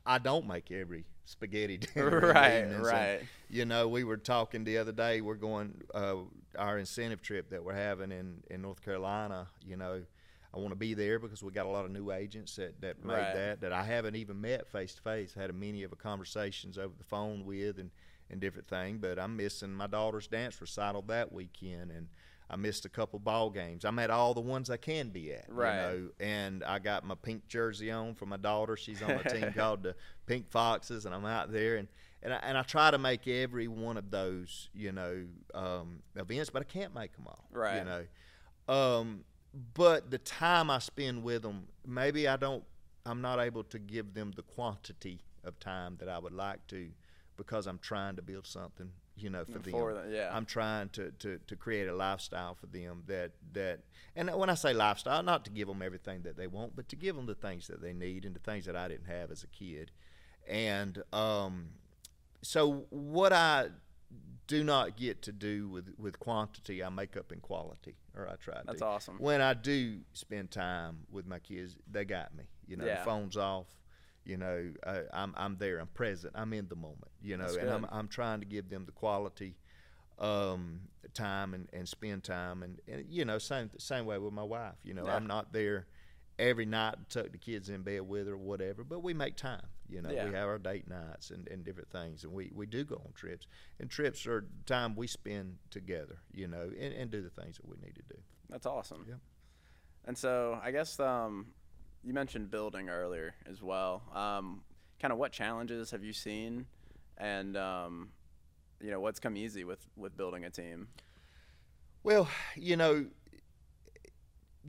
I 0.05 0.17
don't 0.17 0.47
make 0.47 0.71
every 0.71 1.05
spaghetti 1.25 1.77
dinner 1.93 2.17
in 2.17 2.21
the 2.21 2.27
right, 2.33 2.51
and, 2.51 2.83
right. 2.83 3.21
you 3.49 3.65
know, 3.65 3.87
we 3.87 4.03
were 4.03 4.17
talking 4.17 4.63
the 4.63 4.77
other 4.77 4.91
day. 4.91 5.21
We're 5.21 5.35
going 5.35 5.81
uh, 5.93 6.15
our 6.57 6.77
incentive 6.77 7.21
trip 7.21 7.49
that 7.51 7.63
we're 7.63 7.75
having 7.75 8.11
in, 8.11 8.43
in 8.49 8.61
North 8.61 8.83
Carolina. 8.83 9.47
You 9.65 9.77
know, 9.77 10.03
I 10.53 10.57
want 10.57 10.71
to 10.71 10.75
be 10.77 10.93
there 10.93 11.19
because 11.19 11.43
we 11.43 11.51
got 11.51 11.65
a 11.65 11.69
lot 11.69 11.85
of 11.85 11.91
new 11.91 12.11
agents 12.11 12.55
that, 12.55 12.79
that 12.81 13.03
made 13.03 13.13
Right. 13.13 13.33
that 13.33 13.61
that 13.61 13.73
I 13.73 13.83
haven't 13.83 14.15
even 14.15 14.41
met 14.41 14.67
face 14.67 14.95
to 14.95 15.01
face. 15.01 15.33
Had 15.33 15.49
a 15.49 15.53
many 15.53 15.83
of 15.83 15.91
a 15.91 15.95
conversations 15.95 16.77
over 16.77 16.93
the 16.97 17.03
phone 17.03 17.45
with 17.45 17.77
and 17.77 17.91
and 18.29 18.39
different 18.41 18.67
thing. 18.67 18.97
But 18.97 19.17
I'm 19.19 19.35
missing 19.37 19.73
my 19.73 19.87
daughter's 19.87 20.27
dance 20.27 20.59
recital 20.61 21.01
that 21.03 21.31
weekend 21.31 21.91
and. 21.91 22.07
I 22.49 22.55
missed 22.55 22.85
a 22.85 22.89
couple 22.89 23.19
ball 23.19 23.49
games. 23.49 23.83
I'm 23.83 23.99
at 23.99 24.09
all 24.09 24.33
the 24.33 24.39
ones 24.39 24.69
I 24.69 24.77
can 24.77 25.09
be 25.09 25.33
at, 25.33 25.47
Right. 25.49 25.75
you 25.75 25.81
know. 25.81 26.09
And 26.21 26.63
I 26.63 26.79
got 26.79 27.03
my 27.03 27.15
pink 27.15 27.45
jersey 27.49 27.91
on 27.91 28.15
for 28.15 28.25
my 28.25 28.37
daughter. 28.37 28.77
She's 28.77 29.01
on 29.01 29.11
a 29.11 29.23
team 29.29 29.51
called 29.57 29.83
the 29.83 29.97
Pink 30.27 30.49
Foxes, 30.49 31.05
and 31.05 31.13
I'm 31.13 31.25
out 31.25 31.51
there. 31.51 31.75
And 31.75 31.89
and 32.23 32.31
I, 32.33 32.37
and 32.37 32.57
I 32.57 32.61
try 32.61 32.89
to 32.89 32.97
make 32.97 33.27
every 33.27 33.67
one 33.67 33.97
of 33.97 34.11
those, 34.11 34.69
you 34.73 34.93
know, 34.93 35.25
um, 35.53 35.99
events, 36.15 36.49
but 36.49 36.61
I 36.61 36.63
can't 36.63 36.95
make 36.95 37.13
them 37.17 37.27
all, 37.27 37.43
Right. 37.51 37.79
You 37.79 37.83
know, 37.83 38.73
um, 38.73 39.25
but 39.73 40.09
the 40.09 40.17
time 40.17 40.69
I 40.69 40.79
spend 40.79 41.23
with 41.23 41.41
them, 41.41 41.67
maybe 41.85 42.29
I 42.29 42.37
don't, 42.37 42.63
I'm 43.05 43.19
not 43.19 43.41
able 43.41 43.65
to 43.65 43.77
give 43.77 44.13
them 44.13 44.31
the 44.35 44.43
quantity 44.43 45.19
of 45.43 45.59
time 45.59 45.97
that 45.99 46.07
I 46.07 46.17
would 46.17 46.33
like 46.33 46.65
to, 46.67 46.89
because 47.37 47.67
I'm 47.67 47.79
trying 47.79 48.15
to 48.17 48.21
build 48.21 48.45
something, 48.47 48.89
you 49.15 49.29
know, 49.29 49.45
for 49.45 49.59
them. 49.59 49.71
For 49.71 49.93
the- 49.93 50.09
yeah. 50.11 50.29
I'm 50.35 50.45
trying 50.45 50.89
to, 50.89 51.11
to, 51.19 51.39
to 51.47 51.55
create 51.55 51.87
a 51.87 51.95
lifestyle 51.95 52.55
for 52.55 52.65
them 52.67 53.03
that 53.07 53.31
that 53.53 53.79
and 54.15 54.29
when 54.35 54.49
I 54.49 54.55
say 54.55 54.73
lifestyle, 54.73 55.21
not 55.23 55.45
to 55.45 55.51
give 55.51 55.67
them 55.67 55.81
everything 55.81 56.23
that 56.23 56.35
they 56.37 56.47
want, 56.47 56.75
but 56.75 56.89
to 56.89 56.95
give 56.95 57.15
them 57.15 57.27
the 57.27 57.35
things 57.35 57.67
that 57.67 57.81
they 57.81 57.93
need 57.93 58.25
and 58.25 58.35
the 58.35 58.39
things 58.39 58.65
that 58.65 58.75
I 58.75 58.87
didn't 58.87 59.05
have 59.07 59.29
as 59.31 59.43
a 59.43 59.47
kid. 59.47 59.91
And 60.47 61.03
um, 61.13 61.67
so 62.41 62.85
what 62.89 63.31
I 63.33 63.67
do 64.47 64.63
not 64.63 64.95
get 64.95 65.21
to 65.23 65.31
do 65.31 65.67
with 65.67 65.93
with 65.97 66.19
quantity, 66.19 66.83
I 66.83 66.89
make 66.89 67.17
up 67.17 67.31
in 67.31 67.39
quality, 67.41 67.95
or 68.15 68.27
I 68.27 68.35
try 68.37 68.61
That's 68.65 68.79
to. 68.79 68.85
awesome. 68.85 69.15
When 69.19 69.41
I 69.41 69.53
do 69.53 69.99
spend 70.13 70.51
time 70.51 70.99
with 71.11 71.27
my 71.27 71.39
kids, 71.39 71.75
they 71.91 72.05
got 72.05 72.35
me. 72.35 72.45
You 72.67 72.77
know, 72.77 72.85
Yeah. 72.85 72.99
the 72.99 73.05
phone's 73.05 73.37
off. 73.37 73.67
You 74.27 74.35
know, 74.37 74.71
I, 74.85 75.01
I'm 75.13 75.33
I'm 75.37 75.55
there. 75.57 75.79
I'm 75.79 75.87
present. 75.87 76.33
I'm 76.35 76.51
in 76.51 76.67
the 76.67 76.75
moment. 76.75 77.11
You 77.21 77.37
know, 77.37 77.45
That's 77.45 77.55
and 77.57 77.69
I'm. 77.69 77.87
I'm 77.89 78.07
trying 78.09 78.41
to 78.41 78.45
give 78.45 78.69
them 78.69 78.85
the 78.85 78.91
quality 78.91 79.55
um, 80.19 80.81
time 81.13 81.53
and, 81.53 81.69
and 81.71 81.87
spend 81.87 82.23
time 82.23 82.61
and, 82.63 82.79
and 82.87 83.05
you 83.09 83.23
know 83.23 83.37
same 83.37 83.69
same 83.77 84.05
way 84.05 84.17
with 84.17 84.33
my 84.33 84.43
wife. 84.43 84.75
You 84.83 84.93
know, 84.95 85.05
Yeah. 85.05 85.15
I'm 85.15 85.27
not 85.27 85.53
there 85.53 85.87
every 86.39 86.65
night 86.65 86.95
to 87.09 87.23
tuck 87.23 87.31
the 87.31 87.37
kids 87.37 87.69
in 87.69 87.83
bed 87.83 88.01
with 88.01 88.27
her 88.27 88.33
or 88.33 88.37
whatever, 88.37 88.83
but 88.83 89.01
we 89.01 89.13
make 89.13 89.37
time. 89.37 89.65
You 89.89 90.01
know, 90.01 90.11
Yeah. 90.11 90.25
we 90.25 90.33
have 90.35 90.47
our 90.49 90.57
date 90.59 90.87
nights 90.89 91.31
and, 91.31 91.47
and 91.47 91.63
different 91.63 91.89
things, 91.89 92.25
and 92.25 92.33
we, 92.33 92.51
we 92.53 92.65
do 92.65 92.83
go 92.83 92.95
on 92.95 93.13
trips. 93.13 93.47
And 93.79 93.89
trips 93.89 94.27
are 94.27 94.45
time 94.65 94.95
we 94.95 95.07
spend 95.07 95.57
together. 95.71 96.17
You 96.33 96.47
know, 96.49 96.69
and, 96.79 96.93
and 96.93 97.09
do 97.09 97.21
the 97.21 97.29
things 97.29 97.55
that 97.57 97.65
we 97.65 97.77
need 97.81 97.95
to 97.95 98.03
do. 98.13 98.19
That's 98.49 98.65
awesome. 98.65 99.05
Yep. 99.07 99.19
And 100.05 100.17
so 100.17 100.59
I 100.61 100.71
guess 100.71 100.99
um, 100.99 101.47
you 102.07 102.13
mentioned 102.13 102.49
building 102.49 102.87
earlier 102.89 103.35
as 103.51 103.61
well. 103.61 104.01
Um, 104.15 104.61
kind 105.01 105.11
of 105.11 105.17
what 105.19 105.33
challenges 105.33 105.91
have 105.91 106.03
you 106.05 106.13
seen, 106.13 106.65
and 107.17 107.57
um, 107.57 108.09
you 108.81 108.89
know 108.91 109.01
what's 109.01 109.19
come 109.19 109.35
easy 109.35 109.65
with 109.65 109.85
with 109.97 110.15
building 110.15 110.45
a 110.45 110.49
team? 110.49 110.87
Well, 112.03 112.29
you 112.55 112.77
know, 112.77 113.07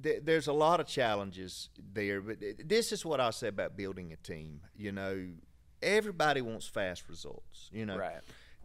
th- 0.03 0.22
there's 0.24 0.48
a 0.48 0.53
lot 0.53 0.81
of 0.81 0.87
challenges 0.88 1.68
there, 1.92 2.20
but 2.20 2.40
th- 2.40 2.57
this 2.64 2.90
is 2.92 3.05
what 3.05 3.20
I 3.20 3.31
say 3.31 3.48
about 3.48 3.77
building 3.77 4.12
a 4.12 4.16
team. 4.16 4.62
You 4.77 4.90
know, 4.92 5.29
everybody 5.81 6.40
wants 6.40 6.66
fast 6.66 7.09
results. 7.09 7.68
You 7.72 7.87
know, 7.87 7.96
Right. 7.98 8.18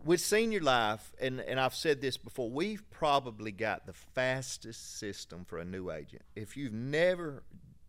with 0.04 0.22
senior 0.22 0.62
life, 0.62 1.12
and, 1.22 1.40
and 1.42 1.60
I've 1.60 1.76
said 1.76 2.02
this 2.02 2.18
before, 2.18 2.50
we've 2.50 2.90
probably 2.90 3.52
got 3.52 3.86
the 3.86 3.94
fastest 3.94 4.98
system 4.98 5.46
for 5.46 5.60
a 5.60 5.66
new 5.66 5.92
agent. 5.92 6.24
If 6.36 6.58
you've 6.58 6.74
never 6.74 7.44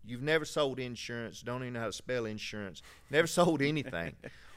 you've 0.07 0.23
never 0.23 0.45
sold 0.45 0.79
insurance, 0.79 1.41
don't 1.43 1.63
even 1.63 1.75
know 1.75 1.81
how 1.81 1.87
to 1.87 1.93
spell 1.93 2.25
insurance, 2.27 2.83
never 3.11 3.27
sold 3.39 3.63
anything, 3.63 4.15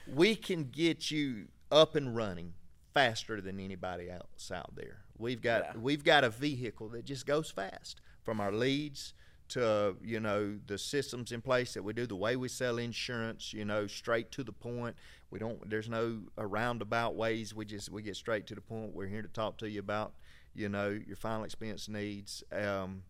we 0.07 0.35
can 0.35 0.65
get 0.65 1.11
you 1.11 1.47
up 1.71 1.95
and 1.95 2.15
running 2.15 2.53
faster 2.93 3.41
than 3.41 3.59
anybody 3.59 4.09
else 4.09 4.51
out 4.51 4.75
there. 4.75 4.99
We've 5.17 5.41
got 5.41 5.63
Yeah. 5.63 5.79
we've 5.81 6.03
got 6.03 6.23
a 6.23 6.29
vehicle 6.29 6.89
that 6.89 7.05
just 7.05 7.25
goes 7.25 7.49
fast 7.51 8.01
from 8.23 8.39
our 8.39 8.51
leads 8.51 9.13
to 9.49 9.95
you 10.03 10.19
know 10.19 10.57
the 10.67 10.77
systems 10.77 11.31
in 11.31 11.41
place 11.41 11.73
that 11.73 11.81
we 11.83 11.93
do 11.93 12.05
the 12.05 12.15
way 12.17 12.35
we 12.35 12.49
sell 12.49 12.77
insurance 12.77 13.53
you 13.53 13.63
know 13.63 13.87
straight 13.87 14.29
to 14.31 14.43
the 14.43 14.51
point. 14.51 14.95
We 15.31 15.39
don't 15.39 15.69
there's 15.69 15.89
no 15.89 16.19
roundabout 16.37 17.15
ways. 17.15 17.53
We 17.53 17.65
just 17.65 17.89
we 17.91 18.01
get 18.01 18.15
straight 18.15 18.45
to 18.47 18.55
the 18.55 18.61
point. 18.61 18.93
We're 18.93 19.07
here 19.07 19.21
to 19.21 19.27
talk 19.29 19.57
to 19.59 19.69
you 19.69 19.79
about 19.79 20.13
you 20.55 20.69
know 20.69 20.89
your 20.89 21.15
final 21.17 21.43
expense 21.45 21.87
needs. 21.87 22.43
Um, 22.51 23.03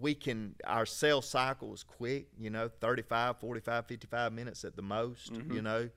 we 0.00 0.14
can 0.14 0.54
our 0.64 0.84
sales 0.84 1.28
cycle 1.28 1.72
is 1.72 1.84
quick 1.84 2.26
you 2.38 2.50
know 2.50 2.68
35 2.80 3.38
45 3.38 3.86
55 3.86 4.32
minutes 4.32 4.64
at 4.64 4.74
the 4.76 4.82
most 4.82 5.32
you 5.52 5.62
know 5.62 5.88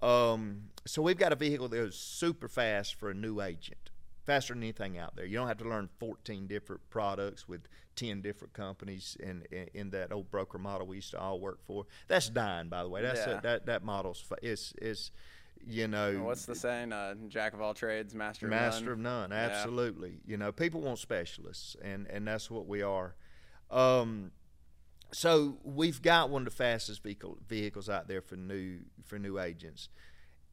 um, 0.00 0.64
so 0.84 1.00
we've 1.02 1.18
got 1.18 1.32
a 1.32 1.36
vehicle 1.36 1.68
that 1.68 1.76
goes 1.76 1.96
super 1.96 2.48
fast 2.48 2.94
for 2.96 3.10
a 3.10 3.14
new 3.14 3.40
agent 3.40 3.90
faster 4.24 4.54
than 4.54 4.62
anything 4.62 4.96
out 4.98 5.16
there 5.16 5.24
you 5.26 5.36
don't 5.36 5.48
have 5.48 5.58
to 5.58 5.68
learn 5.68 5.88
14 5.98 6.46
different 6.46 6.80
products 6.90 7.48
with 7.48 7.62
10 7.96 8.20
different 8.22 8.52
companies 8.54 9.16
in, 9.20 9.42
in, 9.50 9.68
in 9.74 9.90
that 9.90 10.12
old 10.12 10.30
broker 10.30 10.58
model 10.58 10.86
we 10.86 10.96
used 10.96 11.10
to 11.10 11.18
all 11.20 11.40
work 11.40 11.58
for 11.66 11.84
that's 12.08 12.28
dying 12.28 12.68
by 12.68 12.82
the 12.82 12.88
way 12.88 13.02
that's 13.02 13.26
Yeah. 13.26 13.38
a, 13.38 13.42
that 13.42 13.66
that 13.66 13.84
model's 13.84 14.20
fa- 14.20 14.36
is 14.42 14.72
is 14.80 15.10
you 15.64 15.86
know 15.86 16.22
What's 16.24 16.44
the 16.46 16.56
saying? 16.56 16.92
Uh, 16.92 17.14
Jack 17.28 17.52
of 17.54 17.60
all 17.60 17.72
trades, 17.74 18.14
master 18.16 18.46
of 18.46 18.50
master 18.50 18.84
none. 18.84 18.92
of 18.92 18.98
none 18.98 19.30
Yeah. 19.30 19.36
absolutely 19.36 20.18
you 20.26 20.36
know 20.36 20.50
people 20.52 20.80
want 20.80 20.98
specialists 21.00 21.76
and 21.82 22.06
and 22.08 22.26
that's 22.26 22.50
what 22.50 22.66
we 22.66 22.82
are 22.82 23.14
um 23.72 24.30
so 25.14 25.58
we've 25.62 26.00
got 26.00 26.30
one 26.30 26.40
of 26.42 26.46
the 26.46 26.50
fastest 26.56 27.02
vehicle, 27.02 27.36
vehicles 27.46 27.88
out 27.90 28.08
there 28.08 28.22
for 28.22 28.36
new 28.36 28.78
for 29.04 29.18
new 29.18 29.38
agents 29.38 29.88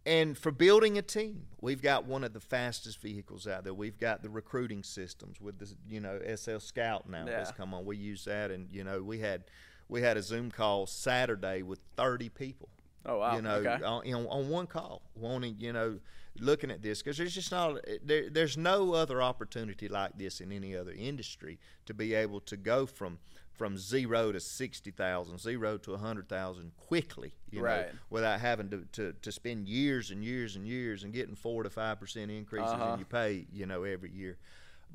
and 0.05 0.38
for 0.38 0.51
building 0.51 0.97
a 0.97 1.01
team 1.01 1.43
we've 1.62 1.82
got 1.82 2.05
one 2.05 2.23
of 2.23 2.34
the 2.34 2.39
fastest 2.39 3.01
vehicles 3.01 3.47
out 3.47 3.63
there 3.63 3.73
we've 3.73 3.99
got 3.99 4.23
the 4.23 4.29
recruiting 4.29 4.84
systems 4.84 5.39
with 5.41 5.60
the 5.60 5.73
you 5.88 5.99
know 5.99 6.19
sl 6.36 6.58
scout 6.58 7.10
now 7.10 7.25
that's 7.25 7.49
Yeah. 7.51 7.55
come 7.55 7.73
on 7.73 7.86
we 7.86 7.97
use 7.97 8.25
that 8.25 8.51
and 8.51 8.69
you 8.71 8.84
know 8.84 9.01
we 9.01 9.19
had 9.19 9.43
we 9.89 10.01
had 10.01 10.17
a 10.17 10.21
zoom 10.21 10.51
call 10.51 10.88
saturday 10.88 11.62
with 11.62 11.79
30 11.95 12.29
people 12.29 12.69
Oh 13.05 13.19
wow. 13.19 13.36
you 13.36 13.41
know, 13.41 13.55
okay. 13.55 13.84
on, 13.84 14.05
you 14.05 14.12
know, 14.12 14.27
on 14.27 14.49
one 14.49 14.67
call, 14.67 15.01
wanting, 15.15 15.55
you 15.58 15.71
know, 15.71 15.99
looking 16.41 16.71
at 16.71 16.82
this 16.82 17.02
because 17.02 17.17
there's 17.17 17.34
just 17.36 17.52
not 17.52 17.80
there, 18.04 18.30
there's 18.30 18.58
no 18.58 18.93
other 18.93 19.21
opportunity 19.21 19.88
like 19.88 20.17
this 20.17 20.41
in 20.41 20.52
any 20.52 20.75
other 20.75 20.91
industry 20.91 21.60
to 21.86 21.93
be 21.93 22.13
able 22.13 22.39
to 22.41 22.58
go 22.58 22.86
from 22.86 23.19
from 23.54 23.78
zero 23.78 24.32
to 24.32 24.39
sixty 24.39 24.89
thousand, 24.91 25.38
zero 25.39 25.78
to 25.78 25.93
a 25.93 25.97
hundred 25.97 26.30
thousand 26.30 26.71
quickly, 26.78 27.34
you 27.52 27.60
know, 27.60 27.65
Right. 27.65 27.88
without 28.10 28.39
having 28.39 28.69
to, 28.69 28.86
to, 28.93 29.13
to 29.21 29.32
spend 29.34 29.67
years 29.67 30.12
and 30.12 30.23
years 30.23 30.56
and 30.56 30.65
years 30.65 31.04
and 31.04 31.12
getting 31.13 31.36
four 31.36 31.63
to 31.63 31.69
five 31.69 31.99
percent 31.99 32.32
increases 32.32 32.71
Uh-huh. 32.71 32.91
in 32.93 32.99
your 32.99 33.06
pay, 33.06 33.45
you 33.52 33.65
know, 33.65 33.84
every 33.84 34.12
year. 34.12 34.38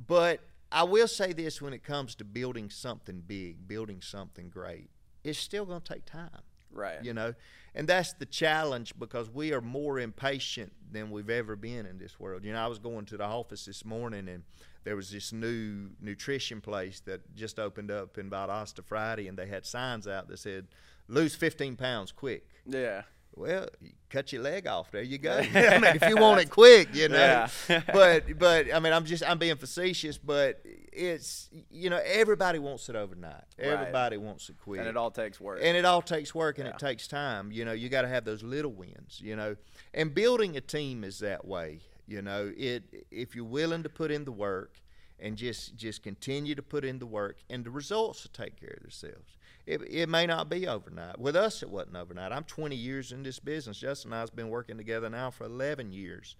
But 0.07 0.41
I 0.73 0.83
will 0.85 1.09
say 1.09 1.33
this: 1.35 1.61
when 1.61 1.73
it 1.75 1.83
comes 1.85 2.15
to 2.17 2.25
building 2.25 2.71
something 2.71 3.23
big, 3.27 3.69
building 3.69 4.01
something 4.01 4.49
great, 4.49 4.89
it's 5.23 5.39
still 5.39 5.67
going 5.67 5.83
to 5.83 5.93
take 5.95 6.07
time 6.07 6.41
right. 6.75 7.03
you 7.05 7.15
know 7.15 7.35
and 7.75 7.89
that's 7.89 8.13
the 8.15 8.27
challenge 8.27 8.95
because 8.99 9.29
we 9.31 9.53
are 9.53 9.61
more 9.61 9.99
impatient 9.99 10.73
than 10.93 11.11
we've 11.11 11.31
ever 11.31 11.57
been 11.57 11.87
in 11.87 11.99
this 11.99 12.21
world 12.21 12.45
you 12.45 12.53
know 12.53 12.59
i 12.63 12.67
was 12.67 12.79
going 12.79 13.05
to 13.05 13.17
the 13.17 13.25
office 13.25 13.65
this 13.65 13.85
morning 13.85 14.29
and 14.29 14.43
there 14.85 14.97
was 14.97 15.11
this 15.11 15.33
new 15.33 15.89
nutrition 16.01 16.61
place 16.61 17.01
that 17.01 17.35
just 17.35 17.59
opened 17.59 17.91
up 17.91 18.19
in 18.19 18.29
valdosta 18.31 18.85
friday 18.85 19.27
and 19.29 19.39
they 19.39 19.47
had 19.47 19.65
signs 19.65 20.07
out 20.07 20.29
that 20.29 20.39
said 20.39 20.67
lose 21.09 21.35
15 21.35 21.77
pounds 21.77 22.13
quick 22.13 22.47
Yeah. 22.67 23.03
Well, 23.37 23.67
you 23.81 23.91
cut 24.11 24.33
your 24.33 24.43
leg 24.43 24.67
off. 24.67 24.91
There 24.91 25.03
you 25.03 25.19
go. 25.19 25.33
I 25.55 25.79
mean, 25.79 25.97
if 25.97 26.09
you 26.09 26.17
want 26.17 26.41
it 26.41 26.51
quick, 26.51 26.95
you 26.95 27.09
know. 27.09 27.47
Yeah. 27.69 27.83
but 27.93 28.39
but 28.39 28.73
I 28.73 28.79
mean, 28.81 28.93
I'm 28.93 29.05
just 29.05 29.23
I'm 29.29 29.39
being 29.39 29.57
facetious, 29.57 30.19
but 30.19 30.61
it's 30.93 31.51
you 31.71 31.91
know 31.91 32.01
everybody 32.05 32.59
wants 32.59 32.89
it 32.89 32.97
overnight. 32.97 33.45
Right. 33.59 33.67
Everybody 33.69 34.17
wants 34.17 34.49
it 34.49 34.57
quick 34.63 34.79
And 34.81 34.89
it 34.89 34.97
all 34.97 35.11
takes 35.11 35.41
work. 35.41 35.59
and 35.63 35.77
it 35.77 35.85
all 35.85 36.03
takes 36.03 36.35
work 36.35 36.59
and 36.59 36.67
Yeah. 36.69 36.75
it 36.75 36.79
takes 36.79 37.09
time 37.09 37.51
you 37.51 37.65
know 37.65 37.73
you 37.73 37.89
got 37.89 38.03
to 38.03 38.09
have 38.09 38.25
those 38.25 38.43
little 38.45 38.73
wins 38.73 39.21
you 39.21 39.35
know 39.35 39.57
and 39.93 40.15
building 40.15 40.57
a 40.57 40.61
team 40.61 41.03
is 41.03 41.19
that 41.19 41.45
way 41.45 41.81
you 42.07 42.23
know 42.23 42.53
it 42.57 42.85
if 43.11 43.35
you're 43.35 43.45
willing 43.45 43.83
to 43.83 43.89
put 43.89 44.11
in 44.13 44.25
the 44.25 44.31
work 44.33 44.81
and 45.19 45.37
just 45.37 45.77
just 45.77 46.03
continue 46.03 46.55
to 46.55 46.63
put 46.63 46.85
in 46.85 46.99
the 46.99 47.07
work 47.07 47.39
and 47.49 47.65
the 47.65 47.71
results 47.71 48.25
will 48.25 48.33
take 48.45 48.59
care 48.61 48.75
of 48.77 48.83
themselves. 48.83 49.37
It, 49.67 49.81
it 49.89 50.09
may 50.11 50.27
not 50.27 50.51
be 50.51 50.67
overnight. 50.69 51.19
With 51.19 51.37
us 51.37 51.63
it 51.63 51.71
wasn't 51.71 51.97
overnight. 51.97 52.33
I'm 52.33 52.45
20 52.45 52.77
years 52.77 53.13
in 53.13 53.23
this 53.23 53.39
business. 53.39 53.79
Justin 53.79 54.13
and 54.13 54.21
i've 54.21 54.35
been 54.37 54.49
working 54.51 54.77
together 54.77 55.09
now 55.09 55.31
for 55.31 55.45
11 55.45 55.93
years. 55.93 56.37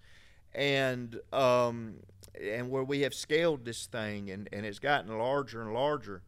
And 0.55 1.19
um, 1.33 1.97
and 2.41 2.71
where 2.71 2.85
we 2.85 3.01
have 3.01 3.15
scaled 3.15 3.65
this 3.65 3.87
thing 3.87 4.31
and, 4.31 4.49
and 4.53 4.65
it's 4.67 4.79
gotten 4.79 5.17
larger 5.19 5.63
and 5.63 5.73
larger 5.73 6.23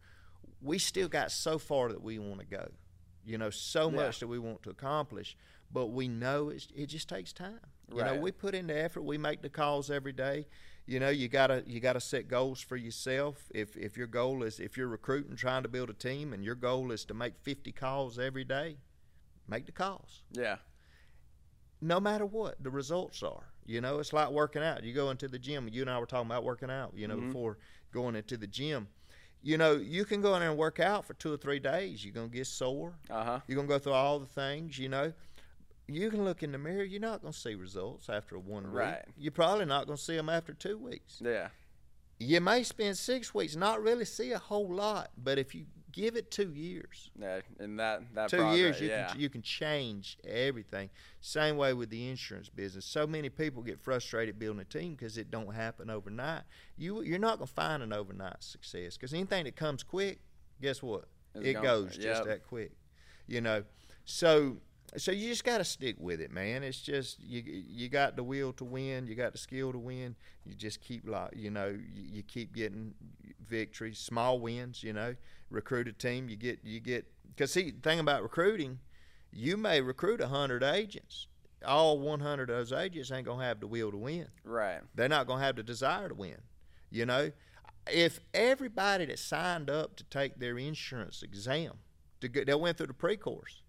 we 0.62 0.78
still 0.78 1.08
got 1.08 1.30
so 1.30 1.58
far 1.58 1.90
that 1.90 2.02
we 2.02 2.18
want 2.18 2.40
to 2.40 2.46
go. 2.46 2.68
You 3.24 3.38
know 3.38 3.50
so 3.50 3.90
Yeah. 3.90 3.96
much 3.96 4.20
that 4.20 4.26
we 4.28 4.38
want 4.38 4.62
to 4.64 4.70
accomplish 4.70 5.36
but 5.72 5.86
we 5.88 6.06
know 6.08 6.48
it's, 6.50 6.68
it 6.76 6.86
just 6.86 7.08
takes 7.08 7.32
time. 7.32 7.58
You 7.92 8.02
know 8.04 8.14
we 8.14 8.30
put 8.32 8.54
in 8.54 8.68
the 8.68 8.80
effort. 8.82 9.02
We 9.02 9.18
make 9.18 9.42
the 9.42 9.48
calls 9.48 9.90
every 9.90 10.12
day 10.12 10.46
you 10.86 11.00
know 11.00 11.08
you 11.08 11.28
gotta 11.28 11.62
you 11.66 11.80
gotta 11.80 12.00
set 12.00 12.28
goals 12.28 12.60
for 12.60 12.76
yourself 12.76 13.50
if 13.54 13.76
if 13.76 13.96
your 13.96 14.06
goal 14.06 14.42
is 14.42 14.60
if 14.60 14.76
you're 14.76 14.86
recruiting 14.88 15.34
trying 15.36 15.62
to 15.62 15.68
build 15.68 15.90
a 15.90 15.92
team 15.94 16.32
and 16.32 16.44
your 16.44 16.54
goal 16.54 16.92
is 16.92 17.04
to 17.04 17.14
make 17.14 17.34
50 17.42 17.72
calls 17.72 18.18
every 18.18 18.44
day 18.44 18.76
make 19.48 19.66
the 19.66 19.72
calls 19.72 20.22
yeah. 20.32 20.56
no 21.80 22.00
matter 22.00 22.24
what 22.26 22.62
the 22.62 22.70
results 22.70 23.22
are. 23.22 23.44
You 23.68 23.80
know, 23.80 23.98
it's 23.98 24.12
like 24.12 24.30
working 24.30 24.62
out. 24.62 24.84
You 24.84 24.94
go 24.94 25.10
into 25.10 25.26
the 25.26 25.40
gym. 25.40 25.68
You 25.68 25.82
and 25.82 25.90
I 25.90 25.98
were 25.98 26.06
talking 26.06 26.26
about 26.30 26.44
working 26.44 26.70
out. 26.70 26.92
You 26.94 27.08
know, 27.08 27.16
Mhm. 27.16 27.26
before 27.26 27.58
going 27.92 28.14
into 28.14 28.36
the 28.36 28.46
gym. 28.46 28.86
You 29.42 29.58
know, 29.58 29.72
you 29.72 30.04
can 30.04 30.20
go 30.20 30.34
in 30.34 30.40
there 30.40 30.50
and 30.50 30.58
work 30.58 30.78
out 30.78 31.04
for 31.04 31.14
two 31.14 31.32
or 31.32 31.36
three 31.36 31.58
days. 31.58 32.04
You're 32.04 32.14
gonna 32.14 32.28
get 32.28 32.46
sore. 32.46 32.94
Uh 33.10 33.24
huh. 33.24 33.40
You're 33.48 33.56
gonna 33.56 33.66
go 33.68 33.80
through 33.80 33.92
all 33.94 34.20
the 34.20 34.26
things. 34.26 34.78
You 34.78 34.88
know, 34.88 35.12
you 35.88 36.10
can 36.10 36.24
look 36.24 36.42
in 36.42 36.52
the 36.52 36.58
mirror. 36.58 36.82
You're 36.84 37.00
not 37.00 37.22
gonna 37.22 37.32
see 37.32 37.54
results 37.54 38.08
after 38.08 38.38
one 38.38 38.64
week. 38.64 38.72
Right. 38.80 39.04
You're 39.16 39.32
probably 39.32 39.66
not 39.66 39.86
gonna 39.86 39.96
see 39.98 40.16
them 40.16 40.28
after 40.28 40.52
two 40.52 40.78
weeks. 40.78 41.20
Yeah. 41.24 41.48
You 42.18 42.40
may 42.40 42.62
spend 42.62 42.96
six 42.96 43.34
weeks 43.34 43.56
not 43.56 43.82
really 43.82 44.04
see 44.06 44.32
a 44.32 44.38
whole 44.38 44.72
lot, 44.72 45.10
but 45.22 45.38
if 45.38 45.54
you 45.54 45.66
give 45.92 46.16
it 46.16 46.30
two 46.30 46.52
years, 46.52 47.10
Yeah. 47.18 47.40
In 47.60 47.76
that 47.76 48.02
that 48.14 48.28
two 48.30 48.50
years 48.52 48.80
you 48.80 48.88
yeah. 48.88 49.08
can 49.12 49.20
you 49.20 49.28
can 49.30 49.40
change 49.42 50.18
everything 50.24 50.90
same 51.20 51.56
way 51.56 51.72
with 51.72 51.88
the 51.90 52.08
insurance 52.10 52.48
business 52.50 52.84
so 52.84 53.06
many 53.06 53.28
people 53.30 53.62
get 53.62 53.80
frustrated 53.80 54.38
building 54.38 54.60
a 54.60 54.64
team 54.64 54.94
because 54.94 55.16
it 55.16 55.30
don't 55.30 55.54
happen 55.54 55.88
overnight 55.88 56.42
you 56.76 57.00
you're 57.02 57.18
not 57.18 57.38
going 57.38 57.48
to 57.48 57.54
find 57.54 57.82
an 57.82 57.94
overnight 57.94 58.42
success 58.42 58.96
because 58.98 59.14
anything 59.14 59.44
that 59.44 59.56
comes 59.56 59.82
quick 59.82 60.20
guess 60.60 60.82
what 60.82 61.06
It's 61.34 61.46
it 61.46 61.52
gone- 61.54 61.62
goes 61.62 61.96
just 61.96 62.24
that 62.24 62.46
quick 62.46 62.72
you 63.26 63.40
know 63.40 63.64
so 64.04 64.58
so 64.96 65.12
you 65.12 65.28
just 65.28 65.44
got 65.44 65.58
to 65.58 65.64
stick 65.64 65.96
with 65.98 66.20
it 66.20 66.30
man. 66.30 66.62
It's 66.62 66.80
just 66.80 67.22
you 67.22 67.42
you 67.44 67.88
got 67.88 68.16
the 68.16 68.22
will 68.22 68.52
to 68.54 68.64
win 68.64 69.06
you 69.06 69.14
got 69.14 69.32
the 69.32 69.38
skill 69.38 69.72
to 69.72 69.78
win. 69.78 70.16
You 70.44 70.54
just 70.54 70.80
keep 70.80 71.08
like 71.08 71.32
you 71.34 71.50
know 71.50 71.68
you, 71.68 72.02
you 72.02 72.22
keep 72.22 72.54
getting 72.54 72.94
victories 73.48 73.98
small 73.98 74.38
wins 74.38 74.82
you 74.82 74.92
know. 74.92 75.14
Recruit 75.50 75.88
a 75.88 75.92
team 75.92 76.28
you 76.28 76.36
get 76.36 76.60
you 76.64 76.80
get 76.80 77.06
because 77.28 77.52
see 77.52 77.70
the 77.70 77.80
thing 77.80 77.98
about 77.98 78.22
recruiting 78.22 78.78
you 79.32 79.56
may 79.56 79.80
recruit 79.80 80.20
100 80.20 80.62
agents. 80.62 81.26
All 81.66 81.98
100 81.98 82.48
of 82.48 82.56
those 82.56 82.72
agents 82.72 83.10
ain't 83.10 83.26
going 83.26 83.40
to 83.40 83.44
have 83.44 83.60
the 83.60 83.66
will 83.66 83.90
to 83.90 83.96
win. 83.96 84.28
Right. 84.44 84.80
they're 84.94 85.08
not 85.08 85.26
going 85.26 85.40
to 85.40 85.44
have 85.44 85.56
the 85.56 85.62
desire 85.62 86.08
to 86.08 86.14
win 86.14 86.38
you 86.90 87.06
know. 87.06 87.32
If 87.88 88.18
everybody 88.34 89.06
that 89.06 89.18
signed 89.20 89.70
up 89.70 89.94
to 89.96 90.04
take 90.04 90.40
their 90.40 90.58
insurance 90.58 91.22
exam 91.22 91.74
to 92.20 92.28
get, 92.28 92.46
they 92.46 92.54
went 92.54 92.78
through 92.78 92.88
the 92.88 92.94
pre-course 92.94 93.62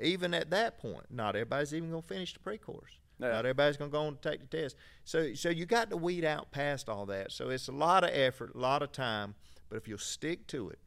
even 0.00 0.34
at 0.34 0.50
that 0.50 0.78
point 0.78 1.06
not 1.10 1.34
everybody's 1.36 1.74
even 1.74 1.90
going 1.90 2.02
to 2.02 2.08
finish 2.08 2.32
the 2.32 2.40
pre-course. 2.40 2.92
Not 3.20 3.30
everybody's 3.44 3.76
going 3.76 3.90
to 3.90 3.92
go 3.92 4.02
on 4.06 4.16
to 4.16 4.30
take 4.30 4.48
the 4.48 4.56
test. 4.62 4.76
So 5.04 5.34
so 5.34 5.48
you 5.48 5.66
got 5.66 5.90
to 5.90 5.96
weed 5.96 6.24
out 6.24 6.52
past 6.52 6.88
all 6.88 7.04
that. 7.06 7.32
So 7.32 7.48
it's 7.50 7.66
a 7.68 7.72
lot 7.72 8.04
of 8.04 8.10
effort 8.12 8.52
a 8.54 8.58
lot 8.58 8.82
of 8.82 8.92
time 8.92 9.34
but 9.68 9.76
if 9.76 9.86
you'll 9.88 9.98
stick 9.98 10.46
to 10.48 10.70
it 10.70 10.78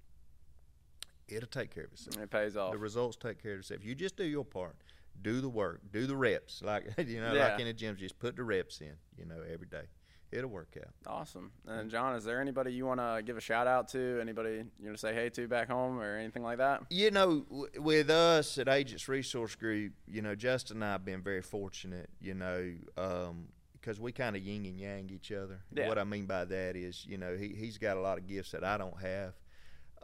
it'll 1.27 1.47
take 1.47 1.73
care 1.73 1.85
of 1.85 1.93
itself. 1.93 2.17
It 2.21 2.29
pays 2.29 2.57
off. 2.57 2.71
the 2.73 2.77
results 2.77 3.15
take 3.17 3.41
care 3.41 3.51
of 3.53 3.57
themselves. 3.59 3.85
You 3.85 3.95
just 3.95 4.17
do 4.17 4.25
your 4.25 4.43
part, 4.45 4.75
do 5.21 5.39
the 5.39 5.47
work, 5.49 5.81
do 5.91 6.05
the 6.05 6.15
reps, 6.15 6.61
like 6.61 6.85
you 6.97 7.21
know, 7.21 7.33
Yeah. 7.33 7.49
like 7.51 7.59
in 7.59 7.67
the 7.67 7.73
gym, 7.73 7.95
just 7.95 8.19
put 8.19 8.35
the 8.35 8.43
reps 8.43 8.81
in, 8.81 8.93
you 9.17 9.25
know, 9.25 9.41
every 9.51 9.67
day, 9.67 9.83
it'll 10.31 10.49
work 10.49 10.77
out. 10.77 10.93
Awesome. 11.05 11.51
And 11.67 11.89
John, 11.89 12.15
is 12.15 12.23
there 12.23 12.41
anybody 12.41 12.73
you 12.73 12.85
want 12.85 12.99
to 12.99 13.21
give 13.25 13.37
a 13.37 13.41
shout 13.41 13.67
out 13.67 13.87
to? 13.89 14.19
Anybody 14.21 14.63
you 14.79 14.85
want 14.85 14.97
to 14.97 15.01
say 15.01 15.13
hey 15.13 15.29
to 15.29 15.47
back 15.47 15.69
home 15.69 15.99
or 15.99 16.17
anything 16.17 16.43
like 16.43 16.57
that? 16.59 16.83
You 16.89 17.11
know, 17.11 17.41
w- 17.41 17.67
with 17.77 18.09
us 18.09 18.57
at 18.57 18.67
Agents 18.67 19.07
Resource 19.07 19.55
Group, 19.55 19.93
you 20.07 20.21
know, 20.21 20.35
Justin 20.35 20.77
and 20.77 20.85
I 20.85 20.91
have 20.93 21.05
been 21.05 21.21
very 21.21 21.41
fortunate. 21.41 22.09
You 22.19 22.33
know, 22.33 22.73
um, 22.97 23.47
because 23.73 23.99
we 23.99 24.11
kind 24.11 24.35
of 24.35 24.43
yin 24.43 24.65
and 24.65 24.79
yang 24.79 25.09
each 25.09 25.31
other. 25.31 25.59
Yeah. 25.73 25.87
What 25.87 25.97
I 25.97 26.03
mean 26.03 26.25
by 26.25 26.45
that 26.45 26.75
is, 26.75 27.05
you 27.07 27.17
know, 27.17 27.35
he 27.35 27.49
he's 27.49 27.77
got 27.77 27.97
a 27.97 27.99
lot 27.99 28.17
of 28.17 28.27
gifts 28.27 28.51
that 28.51 28.63
I 28.63 28.77
don't 28.77 28.99
have. 29.01 29.33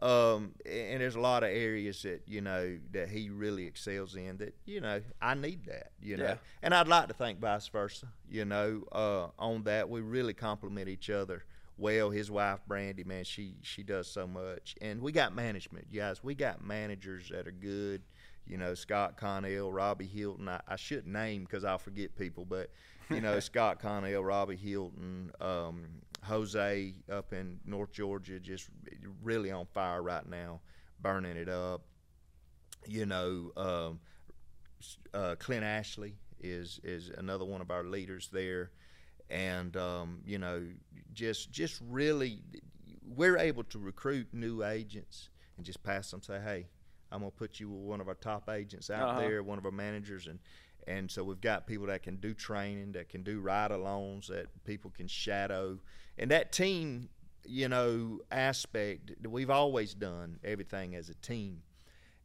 Um, 0.02 0.52
and 0.66 1.02
there's 1.02 1.16
a 1.16 1.20
lot 1.20 1.42
of 1.44 1.50
areas 1.50 2.04
that 2.04 2.22
you 2.28 2.42
know 2.42 2.78
that 2.92 3.10
he 3.10 3.30
really 3.32 3.66
excels 3.66 4.16
in 4.16 4.38
that 4.38 4.54
you 4.66 4.80
know 4.80 5.02
I 5.22 5.34
need 5.34 5.66
that 5.66 5.92
you 6.02 6.18
know, 6.18 6.24
Yeah. 6.26 6.36
and 6.62 6.74
I'd 6.76 6.88
like 6.88 7.08
to 7.08 7.14
think 7.16 7.40
vice 7.40 7.68
versa. 7.68 8.08
You 8.30 8.46
know, 8.46 8.84
uh, 8.92 9.28
on 9.40 9.64
that 9.64 9.90
we 9.90 10.02
really 10.02 10.34
complement 10.36 10.88
each 10.88 11.10
other 11.10 11.46
well. 11.78 12.12
His 12.12 12.30
wife 12.30 12.60
Brandy, 12.68 13.04
man, 13.04 13.24
she 13.24 13.56
she 13.64 13.82
does 13.82 14.08
so 14.08 14.28
much, 14.28 14.76
and 14.82 15.02
we 15.02 15.12
got 15.12 15.34
management, 15.34 15.88
you 15.90 16.02
guys. 16.02 16.24
We 16.24 16.36
got 16.36 16.64
managers 16.64 17.30
that 17.32 17.48
are 17.48 17.52
good. 17.52 18.04
You 18.46 18.58
know, 18.58 18.76
Scott 18.76 19.18
Connell, 19.18 19.74
Robbie 19.74 20.06
Hilton. 20.06 20.48
I, 20.48 20.62
I 20.68 20.76
shouldn't 20.78 21.08
name 21.08 21.44
because 21.44 21.64
I'll 21.66 21.80
forget 21.80 22.16
people, 22.16 22.46
but 22.46 22.70
you 23.10 23.20
know, 23.20 23.40
Scott 23.42 23.82
Connell, 23.82 24.24
Robbie 24.24 24.56
Hilton, 24.56 25.32
um, 25.42 25.86
Jose 26.24 26.94
up 27.12 27.34
in 27.34 27.60
North 27.66 27.92
Georgia, 27.92 28.40
just 28.40 28.68
really 29.22 29.52
on 29.52 29.66
fire 29.74 30.02
right 30.02 30.28
now, 30.28 30.62
burning 31.00 31.38
it 31.38 31.50
up. 31.50 31.82
You 32.88 33.06
know, 33.06 33.52
um, 33.58 34.00
uh, 35.14 35.36
Clint 35.40 35.64
Ashley 35.64 36.16
is 36.40 36.80
is 36.84 37.10
another 37.18 37.46
one 37.46 37.62
of 37.62 37.72
our 37.72 37.84
leaders 37.84 38.30
there, 38.32 38.72
and 39.30 39.76
um, 39.78 40.22
you 40.26 40.38
know, 40.38 40.66
just 41.14 41.52
just 41.52 41.82
really, 41.88 42.42
we're 43.04 43.38
able 43.38 43.64
to 43.66 43.80
recruit 43.80 44.28
new 44.34 44.64
agents 44.64 45.30
and 45.58 45.66
just 45.66 45.82
pass 45.84 46.12
them. 46.12 46.22
Say, 46.22 46.40
hey, 46.44 46.68
I'm 47.12 47.20
gonna 47.20 47.32
put 47.32 47.60
you 47.60 47.70
with 47.70 47.82
one 47.84 48.02
of 48.02 48.08
our 48.08 48.16
top 48.16 48.50
agents 48.50 48.90
out 48.90 49.10
Uh-huh. 49.10 49.20
there, 49.22 49.44
one 49.44 49.58
of 49.58 49.66
our 49.66 49.72
managers, 49.72 50.28
and 50.28 50.40
and 50.88 51.12
so 51.12 51.24
we've 51.24 51.42
got 51.42 51.68
people 51.68 51.88
that 51.88 52.04
can 52.04 52.16
do 52.18 52.34
training, 52.34 52.94
that 52.94 53.10
can 53.10 53.24
do 53.24 53.40
ride-alongs, 53.40 54.28
that 54.28 54.48
people 54.64 54.92
can 54.96 55.08
shadow, 55.08 55.80
and 56.18 56.32
that 56.32 56.52
team, 56.52 57.10
you 57.46 57.68
know, 57.68 58.20
aspect. 58.32 59.12
We've 59.28 59.50
always 59.50 59.94
done 59.94 60.40
everything 60.44 60.96
as 60.96 61.10
a 61.10 61.16
team 61.16 61.62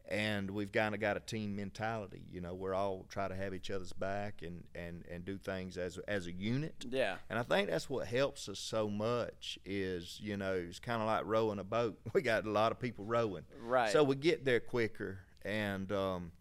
and 0.08 0.50
we've 0.50 0.72
kind 0.72 0.94
of 0.94 1.00
got 1.00 1.16
a 1.16 1.20
team 1.20 1.56
mentality. 1.56 2.22
You 2.30 2.40
know, 2.40 2.54
we're 2.54 2.74
all 2.74 3.06
try 3.08 3.28
to 3.28 3.34
have 3.34 3.54
each 3.54 3.70
other's 3.70 3.92
back 3.92 4.42
and, 4.42 4.64
and, 4.74 5.04
and 5.10 5.24
do 5.24 5.38
things 5.38 5.78
as 5.78 5.98
as 6.08 6.26
a 6.26 6.32
unit. 6.32 6.84
Yeah. 6.90 7.16
And 7.30 7.38
I 7.38 7.42
think 7.42 7.70
that's 7.70 7.88
what 7.88 8.06
helps 8.06 8.48
us 8.48 8.58
so 8.58 8.88
much 8.88 9.58
is 9.64 10.18
you 10.22 10.36
know 10.36 10.52
it's 10.54 10.78
kind 10.80 11.00
of 11.00 11.06
like 11.06 11.22
rowing 11.24 11.58
a 11.58 11.64
boat. 11.64 11.98
We 12.12 12.20
got 12.20 12.44
a 12.44 12.50
lot 12.50 12.72
of 12.72 12.78
people 12.78 13.04
rowing, 13.06 13.44
Right. 13.62 13.90
so 13.90 14.02
we 14.04 14.16
get 14.16 14.44
there 14.44 14.60
quicker. 14.60 15.20
And 15.44 15.90
um, 15.92 16.32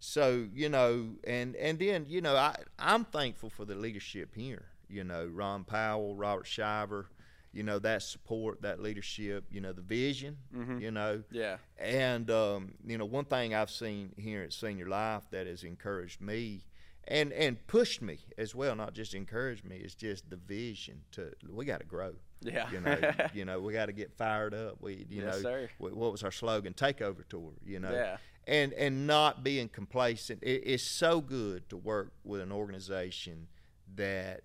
so 0.00 0.46
you 0.54 0.68
know, 0.68 1.10
and 1.24 1.56
and 1.56 1.78
then 1.78 2.06
you 2.08 2.20
know, 2.20 2.36
I 2.36 2.54
I'm 2.78 3.04
thankful 3.04 3.50
for 3.50 3.64
the 3.64 3.74
leadership 3.74 4.34
here. 4.34 4.66
You 4.88 5.04
know, 5.04 5.26
Ron 5.26 5.64
Powell, 5.64 6.14
Robert 6.14 6.46
Shiver. 6.46 7.06
You 7.52 7.62
know 7.62 7.78
that 7.78 8.02
support, 8.02 8.60
that 8.62 8.78
leadership. 8.80 9.44
You 9.50 9.60
know 9.62 9.72
the 9.72 9.80
vision. 9.82 10.36
Mhm. 10.54 10.80
You 10.80 10.90
know, 10.90 11.22
Yeah. 11.30 11.56
and 11.78 12.30
um, 12.30 12.74
you 12.86 12.98
know, 12.98 13.06
one 13.06 13.24
thing 13.24 13.54
I've 13.54 13.70
seen 13.70 14.12
here 14.18 14.42
at 14.42 14.52
Senior 14.52 14.86
Life 14.86 15.22
that 15.30 15.46
has 15.46 15.64
encouraged 15.64 16.20
me 16.20 16.64
and 17.04 17.32
and 17.32 17.66
pushed 17.66 18.02
me 18.02 18.18
as 18.36 18.54
well, 18.54 18.76
not 18.76 18.92
just 18.92 19.14
encouraged 19.14 19.64
me, 19.64 19.76
is 19.78 19.94
just 19.94 20.28
the 20.28 20.36
vision 20.36 21.00
to 21.12 21.32
we 21.50 21.64
got 21.64 21.80
to 21.80 21.86
grow. 21.86 22.12
Yeah. 22.42 22.70
You 22.70 22.80
know, 22.80 22.98
you 23.34 23.44
know, 23.46 23.60
we 23.60 23.72
got 23.72 23.86
to 23.86 23.92
get 23.92 24.12
fired 24.12 24.52
up. 24.54 24.76
We, 24.80 25.06
you 25.08 25.22
Yes, 25.22 25.36
know, 25.36 25.42
sir. 25.42 25.70
wh- 25.78 25.96
what 25.96 26.12
was 26.12 26.22
our 26.22 26.30
slogan? 26.30 26.74
Takeover 26.74 27.26
tour. 27.28 27.52
You 27.64 27.80
know, 27.80 27.90
Yeah. 27.92 28.18
And 28.48 28.72
and 28.72 29.06
not 29.06 29.44
being 29.44 29.68
complacent. 29.68 30.42
It, 30.42 30.62
it's 30.64 30.82
so 30.82 31.20
good 31.20 31.68
to 31.68 31.76
work 31.76 32.12
with 32.24 32.40
an 32.40 32.50
organization 32.50 33.46
that 33.94 34.40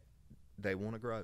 they 0.60 0.76
want 0.76 0.94
to 0.96 1.00
grow. 1.00 1.24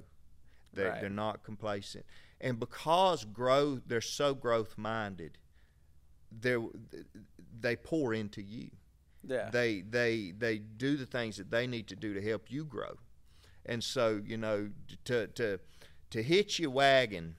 They're, 0.73 0.89
Right. 0.91 1.01
they're 1.01 1.09
not 1.09 1.43
complacent, 1.43 2.05
and 2.39 2.59
because 2.59 3.25
growth, 3.25 3.81
they're 3.87 4.01
so 4.01 4.33
growth 4.33 4.77
minded. 4.77 5.37
They 6.31 6.57
they 7.59 7.75
pour 7.75 8.13
into 8.13 8.41
you. 8.41 8.69
Yeah. 9.27 9.49
They 9.51 9.81
they 9.81 10.31
they 10.37 10.59
do 10.59 10.95
the 10.95 11.05
things 11.05 11.37
that 11.37 11.51
they 11.51 11.67
need 11.67 11.87
to 11.89 11.95
do 11.95 12.13
to 12.13 12.21
help 12.21 12.49
you 12.51 12.63
grow, 12.65 12.97
and 13.65 13.83
so 13.83 14.21
you 14.23 14.37
know 14.37 14.69
to 15.05 15.27
to 15.27 15.59
to 16.11 16.23
hitch 16.23 16.59
your 16.59 16.69
wagon 16.71 17.35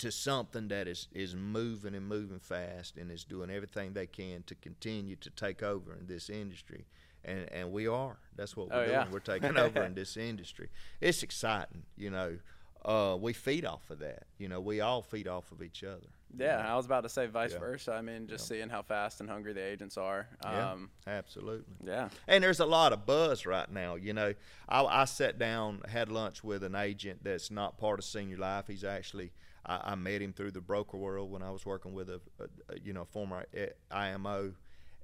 to 0.00 0.10
something 0.12 0.68
that 0.68 0.86
is 0.88 1.08
is 1.12 1.34
moving 1.34 1.94
and 1.94 2.06
moving 2.06 2.38
fast 2.40 2.96
and 2.96 3.10
is 3.10 3.24
doing 3.24 3.50
everything 3.50 3.92
they 3.92 4.06
can 4.06 4.42
to 4.44 4.54
continue 4.54 5.16
to 5.16 5.30
take 5.30 5.62
over 5.62 5.94
in 5.94 6.06
this 6.06 6.28
industry 6.28 6.84
and 7.24 7.48
and 7.52 7.70
we 7.72 7.86
are 7.86 8.18
that's 8.36 8.56
what 8.56 8.68
we're 8.70 8.76
Oh, 8.76 8.84
doing 8.84 8.90
yeah. 8.92 9.06
we're 9.10 9.18
taking 9.34 9.56
over 9.56 9.82
in 9.84 9.94
this 9.94 10.16
industry 10.16 10.68
it's 11.00 11.22
exciting 11.22 11.82
you 11.96 12.10
know 12.10 12.38
uh, 12.84 13.14
we 13.20 13.34
feed 13.34 13.66
off 13.66 13.90
of 13.90 13.98
that 13.98 14.24
you 14.38 14.48
know 14.48 14.58
we 14.60 14.80
all 14.80 15.02
feed 15.02 15.28
off 15.28 15.52
of 15.52 15.62
each 15.62 15.84
other 15.84 16.08
you 16.32 16.44
Yeah, 16.46 16.56
know? 16.62 16.68
I 16.68 16.76
was 16.76 16.86
about 16.86 17.02
to 17.02 17.08
say 17.08 17.26
vice 17.26 17.52
Yeah. 17.52 17.58
versa. 17.58 17.92
I 17.92 18.02
mean, 18.02 18.28
just 18.28 18.46
seeing 18.46 18.68
how 18.68 18.82
fast 18.82 19.18
and 19.20 19.28
hungry 19.28 19.52
the 19.52 19.64
agents 19.66 19.98
are. 19.98 20.28
Yeah. 20.44 20.70
Um, 20.70 20.90
absolutely 21.08 21.74
yeah. 21.84 22.08
And 22.28 22.42
there's 22.44 22.60
a 22.60 22.66
lot 22.66 22.92
of 22.92 23.04
buzz 23.04 23.46
right 23.46 23.68
now. 23.68 23.96
You 23.96 24.12
know, 24.12 24.34
I, 24.68 24.84
I 24.84 25.04
sat 25.06 25.40
down, 25.40 25.82
had 25.88 26.08
lunch 26.08 26.44
with 26.44 26.62
an 26.62 26.76
agent 26.76 27.24
that's 27.24 27.50
not 27.50 27.78
part 27.78 27.98
of 27.98 28.04
Senior 28.04 28.36
Life. 28.36 28.68
He's 28.68 28.84
actually, 28.84 29.32
I, 29.66 29.92
I 29.92 29.94
met 29.94 30.22
him 30.22 30.32
through 30.32 30.52
the 30.52 30.60
broker 30.60 30.96
world 30.96 31.30
when 31.30 31.42
I 31.42 31.50
was 31.50 31.66
working 31.66 31.92
with 31.92 32.08
a, 32.08 32.20
a, 32.38 32.74
a 32.74 32.78
you 32.82 32.92
know, 32.92 33.04
former 33.04 33.44
IMO, 33.90 34.54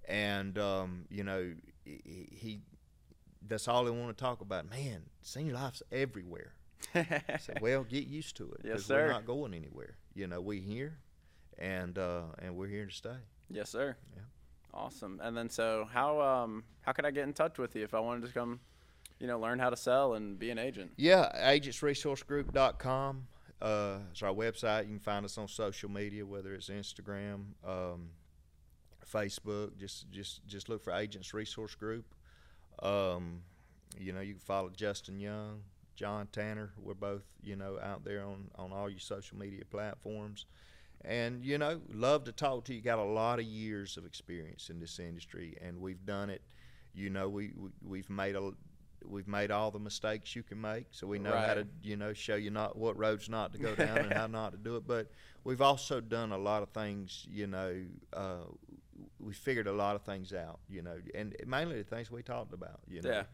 and 0.09 0.59
um, 0.59 1.05
you 1.11 1.25
know, 1.25 1.53
he, 1.85 2.29
he, 2.33 2.61
that's 3.47 3.69
all 3.69 3.85
he 3.85 3.91
want 3.91 4.17
to 4.17 4.23
talk 4.23 4.41
about. 4.41 4.69
Man, 4.69 5.03
Senior 5.23 5.55
Life's 5.55 5.83
everywhere. 5.93 6.53
Said, 6.93 7.59
well, 7.61 7.85
get 7.85 8.07
used 8.07 8.37
to 8.37 8.53
it 8.53 8.61
Yes, 8.65 8.85
sir. 8.85 9.07
we're 9.07 9.13
not 9.13 9.27
going 9.27 9.55
anywhere. 9.55 9.97
You 10.15 10.27
know, 10.27 10.41
we 10.41 10.61
here, 10.61 10.99
and 11.59 11.99
uh, 11.99 12.23
and 12.39 12.57
we're 12.57 12.69
here 12.69 12.87
to 12.87 12.93
stay. 12.95 13.17
yes, 13.51 13.71
sir. 13.71 13.97
Yeah. 14.15 14.23
Awesome. 14.75 15.21
And 15.23 15.35
then, 15.37 15.49
so 15.49 15.89
how 15.91 16.21
um 16.21 16.65
how 16.83 16.93
could 16.93 17.07
I 17.07 17.11
get 17.11 17.25
in 17.25 17.33
touch 17.33 17.59
with 17.59 17.75
you 17.77 17.83
if 17.83 17.95
I 17.95 18.01
wanted 18.01 18.27
to 18.27 18.33
come, 18.33 18.61
you 19.19 19.27
know, 19.27 19.39
learn 19.41 19.59
how 19.59 19.71
to 19.71 19.77
sell 19.77 20.15
and 20.15 20.39
be 20.39 20.51
an 20.51 20.59
agent? 20.59 20.93
Yeah, 20.97 21.31
agentsresourcegroup.com 21.35 23.27
uh, 23.61 23.99
our 24.23 24.33
website. 24.33 24.85
You 24.85 24.91
can 24.91 25.01
find 25.01 25.25
us 25.25 25.39
on 25.39 25.49
social 25.49 25.91
media, 25.91 26.25
whether 26.27 26.55
it's 26.55 26.69
Instagram, 26.69 27.45
um, 27.67 28.11
Facebook. 29.11 29.77
Just 29.79 30.11
just 30.11 30.47
just 30.47 30.69
look 30.69 30.83
for 30.83 30.93
Agents 30.93 31.33
Resource 31.33 31.75
Group. 31.75 32.15
Um, 32.83 33.43
you 33.99 34.13
know, 34.13 34.21
you 34.21 34.35
can 34.35 34.41
follow 34.41 34.71
Justin 34.71 35.19
Young, 35.19 35.63
John 35.95 36.29
Tanner. 36.33 36.73
We're 36.79 36.95
both 36.95 37.25
you 37.43 37.57
know 37.57 37.79
out 37.83 38.05
there 38.05 38.25
on 38.25 38.51
on 38.57 38.73
all 38.73 38.91
your 38.91 39.01
social 39.01 39.39
media 39.39 39.65
platforms. 39.71 40.47
And 41.05 41.45
you 41.45 41.59
know, 41.59 41.81
love 41.93 42.25
to 42.25 42.33
talk 42.33 42.65
to 42.65 42.75
you. 42.75 42.81
Got 42.81 42.99
a 42.99 43.05
lot 43.05 43.39
of 43.39 43.45
years 43.45 43.97
of 43.97 44.05
experience 44.05 44.71
in 44.71 44.81
this 44.81 44.99
industry, 44.99 45.57
and 45.63 45.81
we've 45.81 46.05
done 46.05 46.31
it. 46.31 46.43
You 46.95 47.11
know, 47.11 47.29
we, 47.29 47.53
we 47.57 47.71
we've 47.83 48.11
made 48.11 48.35
a 48.35 48.53
we've 49.09 49.29
made 49.29 49.51
all 49.51 49.71
the 49.71 49.79
mistakes 49.79 50.35
you 50.37 50.43
can 50.43 50.61
make, 50.61 50.87
so 50.91 51.07
we 51.07 51.19
know 51.19 51.37
how 51.37 51.55
to 51.55 51.67
you 51.83 51.97
know 51.97 52.13
show 52.13 52.35
you 52.35 52.51
not 52.51 52.77
what 52.77 52.97
roads 52.99 53.29
not 53.29 53.53
to 53.53 53.59
go 53.59 53.75
down 53.75 53.99
and 53.99 54.13
how 54.13 54.27
not 54.41 54.53
to 54.53 54.59
do 54.59 54.77
it. 54.77 54.87
But 54.87 55.11
we've 55.45 55.61
also 55.63 56.01
done 56.01 56.33
a 56.33 56.39
lot 56.39 56.63
of 56.63 56.71
things. 56.71 57.27
You 57.31 57.47
know, 57.47 57.75
uh, 58.13 58.45
we 59.19 59.33
figured 59.33 59.67
a 59.67 59.73
lot 59.73 59.97
of 59.97 60.03
things 60.03 60.33
out. 60.33 60.61
You 60.69 60.83
know, 60.83 60.97
and 61.15 61.35
mainly 61.47 61.77
the 61.83 61.85
things 61.85 62.11
we 62.11 62.23
talked 62.23 62.53
about. 62.53 62.81
You 62.89 63.03
know, 63.03 63.11
Yeah. 63.11 63.25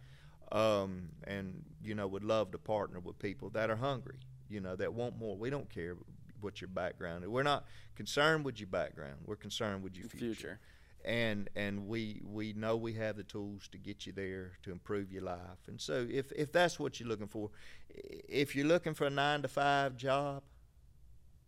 um, 0.83 1.09
and 1.25 1.63
you 1.83 1.95
know 1.95 2.07
would 2.07 2.25
love 2.25 2.51
to 2.53 2.59
partner 2.59 3.01
with 3.01 3.19
people 3.19 3.51
that 3.51 3.71
are 3.71 3.77
hungry. 3.77 4.17
You 4.49 4.61
know, 4.61 4.77
that 4.77 4.93
want 4.93 5.19
more. 5.19 5.37
We 5.37 5.51
don't 5.51 5.71
care 5.71 5.97
what 6.41 6.61
your 6.61 6.69
background 6.69 7.23
is. 7.25 7.31
We're 7.31 7.43
not 7.45 7.65
concerned 7.95 8.45
with 8.45 8.59
your 8.59 8.67
background. 8.67 9.19
We're 9.25 9.37
concerned 9.37 9.83
with 9.85 9.97
your 9.97 10.09
future 10.09 10.27
Future. 10.35 10.61
And 11.05 11.51
and 11.57 11.87
we 11.87 12.21
we 12.25 12.53
know 12.53 12.77
we 12.77 12.93
have 12.93 13.17
the 13.17 13.23
tools 13.23 13.69
to 13.71 13.79
get 13.79 14.07
you 14.07 14.13
there 14.13 14.53
to 14.63 14.71
improve 14.71 15.13
your 15.13 15.23
life 15.23 15.67
and 15.69 15.81
so 15.81 16.07
if 16.11 16.31
if 16.33 16.53
that's 16.53 16.79
what 16.79 17.01
you're 17.01 17.09
looking 17.09 17.27
for 17.27 17.51
if 17.91 18.55
you're 18.55 18.67
looking 18.67 18.95
for 18.95 19.07
a 19.07 19.11
nine 19.11 19.43
to 19.43 19.49
five 19.49 19.97
job 19.97 20.43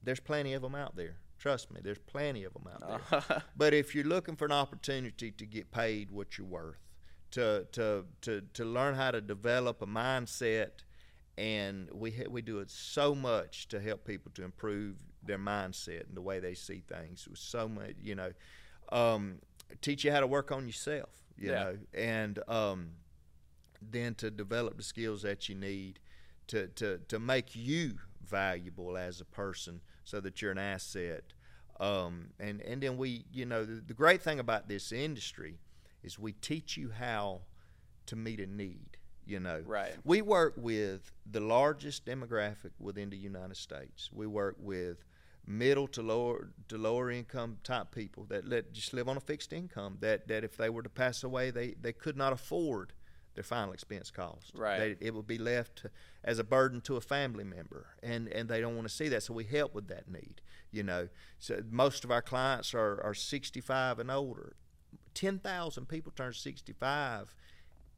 there's 0.02 0.20
plenty 0.20 0.52
of 0.54 0.62
them 0.62 0.74
out 0.74 0.96
there 0.96 1.16
trust 1.38 1.70
me 1.72 1.80
there's 1.82 1.98
plenty 1.98 2.44
of 2.44 2.52
them 2.52 2.68
out 2.72 3.00
there 3.10 3.42
but 3.56 3.72
if 3.72 3.94
you're 3.94 4.04
looking 4.04 4.36
for 4.36 4.44
an 4.44 4.52
opportunity 4.52 5.30
to 5.30 5.46
get 5.46 5.70
paid 5.70 6.10
what 6.10 6.36
you're 6.36 6.46
worth 6.46 6.78
to 7.30 7.66
to 7.72 8.04
to 8.20 8.42
to 8.52 8.64
learn 8.64 8.94
how 8.94 9.10
to 9.10 9.20
develop 9.20 9.82
a 9.82 9.86
mindset 9.86 10.70
and 11.36 11.88
we 11.92 12.10
ha- 12.12 12.28
we 12.30 12.42
do 12.42 12.60
it 12.60 12.70
so 12.70 13.14
much 13.14 13.68
to 13.68 13.80
help 13.80 14.04
people 14.04 14.30
to 14.34 14.44
improve 14.44 14.96
their 15.26 15.38
mindset 15.38 16.06
and 16.06 16.16
the 16.16 16.22
way 16.22 16.38
they 16.38 16.54
see 16.54 16.82
things. 16.86 17.26
With 17.28 17.38
so 17.38 17.68
much, 17.68 17.94
you 18.02 18.14
know, 18.14 18.32
um, 18.92 19.38
teach 19.80 20.04
you 20.04 20.12
how 20.12 20.20
to 20.20 20.26
work 20.26 20.50
on 20.52 20.66
yourself, 20.66 21.10
you 21.36 21.50
Yeah. 21.50 21.64
know, 21.64 21.78
and 21.94 22.38
um, 22.48 22.90
then 23.80 24.14
to 24.16 24.30
develop 24.30 24.76
the 24.76 24.82
skills 24.82 25.22
that 25.22 25.48
you 25.48 25.54
need 25.54 25.98
to 26.48 26.68
to 26.68 26.98
to 27.08 27.18
make 27.18 27.54
you 27.56 27.98
valuable 28.22 28.96
as 28.96 29.20
a 29.20 29.24
person, 29.24 29.80
so 30.04 30.20
that 30.20 30.40
you're 30.42 30.52
an 30.52 30.58
asset. 30.58 31.24
Um, 31.80 32.28
and 32.38 32.60
and 32.62 32.82
then 32.82 32.96
we, 32.96 33.24
you 33.32 33.46
know, 33.46 33.64
the, 33.64 33.80
the 33.80 33.94
great 33.94 34.22
thing 34.22 34.38
about 34.38 34.68
this 34.68 34.92
industry 34.92 35.58
is 36.02 36.18
we 36.18 36.32
teach 36.32 36.76
you 36.76 36.90
how 36.90 37.42
to 38.06 38.16
meet 38.16 38.40
a 38.40 38.46
need. 38.46 38.96
You 39.26 39.40
know, 39.40 39.62
Right. 39.64 39.94
we 40.04 40.20
work 40.20 40.52
with 40.58 41.10
the 41.30 41.40
largest 41.40 42.04
demographic 42.04 42.72
within 42.78 43.08
the 43.08 43.16
United 43.16 43.56
States. 43.56 44.10
We 44.12 44.26
work 44.26 44.56
with 44.58 45.02
middle 45.46 45.86
to 45.88 46.02
lower 46.02 46.50
to 46.68 46.78
lower 46.78 47.10
income 47.10 47.58
type 47.62 47.90
people 47.90 48.24
that 48.24 48.48
let 48.48 48.72
just 48.72 48.92
live 48.94 49.08
on 49.08 49.16
a 49.16 49.20
fixed 49.20 49.52
income. 49.52 49.98
That 50.00 50.28
that 50.28 50.44
if 50.44 50.56
they 50.56 50.70
were 50.70 50.82
to 50.82 50.88
pass 50.88 51.22
away, 51.22 51.50
they 51.50 51.74
they 51.80 51.92
could 51.92 52.16
not 52.16 52.32
afford 52.32 52.92
their 53.34 53.44
final 53.44 53.72
expense 53.72 54.10
cost. 54.10 54.52
Right. 54.54 54.98
They, 55.00 55.06
it 55.06 55.14
would 55.14 55.26
be 55.26 55.38
left 55.38 55.86
as 56.22 56.38
a 56.38 56.44
burden 56.44 56.80
to 56.82 56.96
a 56.96 57.00
family 57.00 57.44
member, 57.44 57.86
and 58.02 58.28
and 58.28 58.48
they 58.48 58.60
don't 58.60 58.76
want 58.76 58.88
to 58.88 58.94
see 58.94 59.08
that. 59.08 59.22
So 59.22 59.34
we 59.34 59.44
help 59.44 59.74
with 59.74 59.88
that 59.88 60.10
need. 60.10 60.40
You 60.70 60.82
know, 60.82 61.08
so 61.38 61.62
most 61.70 62.04
of 62.04 62.10
our 62.10 62.22
clients 62.22 62.74
are 62.74 63.00
are 63.02 63.14
65 63.14 63.98
and 63.98 64.10
older. 64.10 64.56
10,000 65.14 65.86
people 65.86 66.12
turn 66.14 66.32
65 66.32 67.34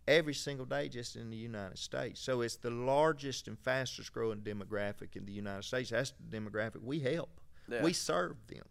every 0.09 0.35
single 0.35 0.67
day 0.67 0.89
just 0.89 1.17
in 1.17 1.31
the 1.31 1.37
United 1.37 1.79
States. 1.79 2.21
So 2.21 2.41
it's 2.41 2.57
the 2.57 2.71
largest 2.71 3.49
and 3.49 3.59
fastest 3.59 4.13
growing 4.13 4.41
demographic 4.41 5.17
in 5.17 5.27
the 5.27 5.33
United 5.33 5.65
States. 5.65 5.91
That's 5.91 6.13
the 6.31 6.37
demographic 6.39 6.83
we 6.83 7.01
help. 7.01 7.41
Yeah. 7.69 7.83
We 7.83 7.93
serve 7.93 8.37
them. 8.47 8.65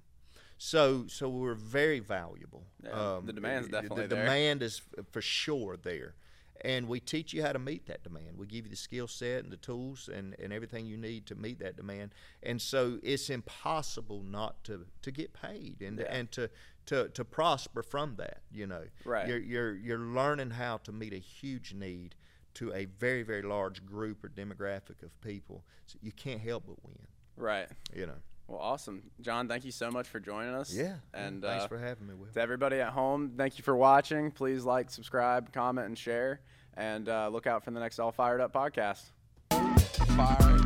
So 0.57 1.05
so 1.07 1.27
we're 1.27 1.53
very 1.53 1.99
valuable. 1.99 2.63
Yeah, 2.83 2.91
the 2.91 3.15
um, 3.17 3.25
demand's 3.25 3.67
definitely 3.67 3.97
there. 3.97 4.07
the 4.07 4.15
there. 4.15 4.23
demand 4.25 4.63
is 4.63 4.81
f- 4.97 5.05
for 5.11 5.21
sure 5.21 5.75
there. 5.77 6.15
And 6.61 6.87
we 6.87 7.01
teach 7.01 7.33
you 7.33 7.43
how 7.43 7.51
to 7.51 7.59
meet 7.59 7.85
that 7.87 8.03
demand. 8.03 8.37
We 8.37 8.47
give 8.47 8.65
you 8.65 8.71
the 8.71 8.77
skill 8.77 9.09
set 9.09 9.43
and 9.43 9.51
the 9.51 9.57
tools 9.57 10.09
and, 10.11 10.35
and 10.41 10.53
everything 10.53 10.85
you 10.85 10.95
need 10.95 11.25
to 11.27 11.35
meet 11.35 11.59
that 11.59 11.75
demand. 11.75 12.11
And 12.41 12.61
so 12.61 12.97
it's 13.03 13.29
impossible 13.29 14.23
not 14.23 14.63
to, 14.63 14.85
to 15.01 15.11
get 15.11 15.33
paid 15.33 15.81
and, 15.81 15.99
Yeah. 15.99 16.05
and 16.09 16.31
to, 16.31 16.49
to, 16.87 17.09
to 17.09 17.25
prosper 17.25 17.83
from 17.83 18.15
that, 18.17 18.41
you 18.51 18.67
know. 18.67 18.83
Right. 19.03 19.27
You're, 19.27 19.39
you're, 19.39 19.75
you're 19.75 19.99
learning 19.99 20.51
how 20.51 20.77
to 20.77 20.91
meet 20.91 21.13
a 21.13 21.19
huge 21.19 21.73
need 21.73 22.15
to 22.55 22.73
a 22.73 22.85
very, 22.85 23.23
very 23.23 23.41
large 23.41 23.85
group 23.85 24.23
or 24.23 24.29
demographic 24.29 25.03
of 25.03 25.19
people. 25.21 25.63
So 25.87 25.97
you 26.01 26.11
can't 26.11 26.41
help 26.41 26.65
but 26.67 26.83
win, 26.83 26.95
Right. 27.37 27.67
you 27.93 28.05
know. 28.05 28.13
Well, 28.47 28.59
awesome, 28.59 29.01
John. 29.21 29.47
Thank 29.47 29.65
you 29.65 29.71
so 29.71 29.89
much 29.89 30.07
for 30.07 30.19
joining 30.19 30.53
us. 30.53 30.73
Yeah. 30.73 30.95
And 31.13 31.41
thanks 31.41 31.65
uh, 31.65 31.67
for 31.67 31.79
having 31.79 32.07
me, 32.07 32.13
Will. 32.13 32.27
to 32.33 32.39
everybody 32.39 32.79
at 32.79 32.93
home, 32.93 33.33
thank 33.35 33.57
you 33.57 33.63
for 33.63 33.75
watching. 33.75 34.29
Please 34.29 34.63
like, 34.63 34.91
subscribe, 34.91 35.51
comment, 35.51 35.87
and 35.87 35.97
share. 35.97 36.41
And 36.77 37.09
uh, 37.09 37.29
look 37.29 37.47
out 37.47 37.63
for 37.63 37.71
the 37.71 37.79
next 37.79 37.99
All 37.99 38.11
Fired 38.11 38.41
Up 38.41 38.53
podcast. 38.53 39.05
Fire 39.49 40.59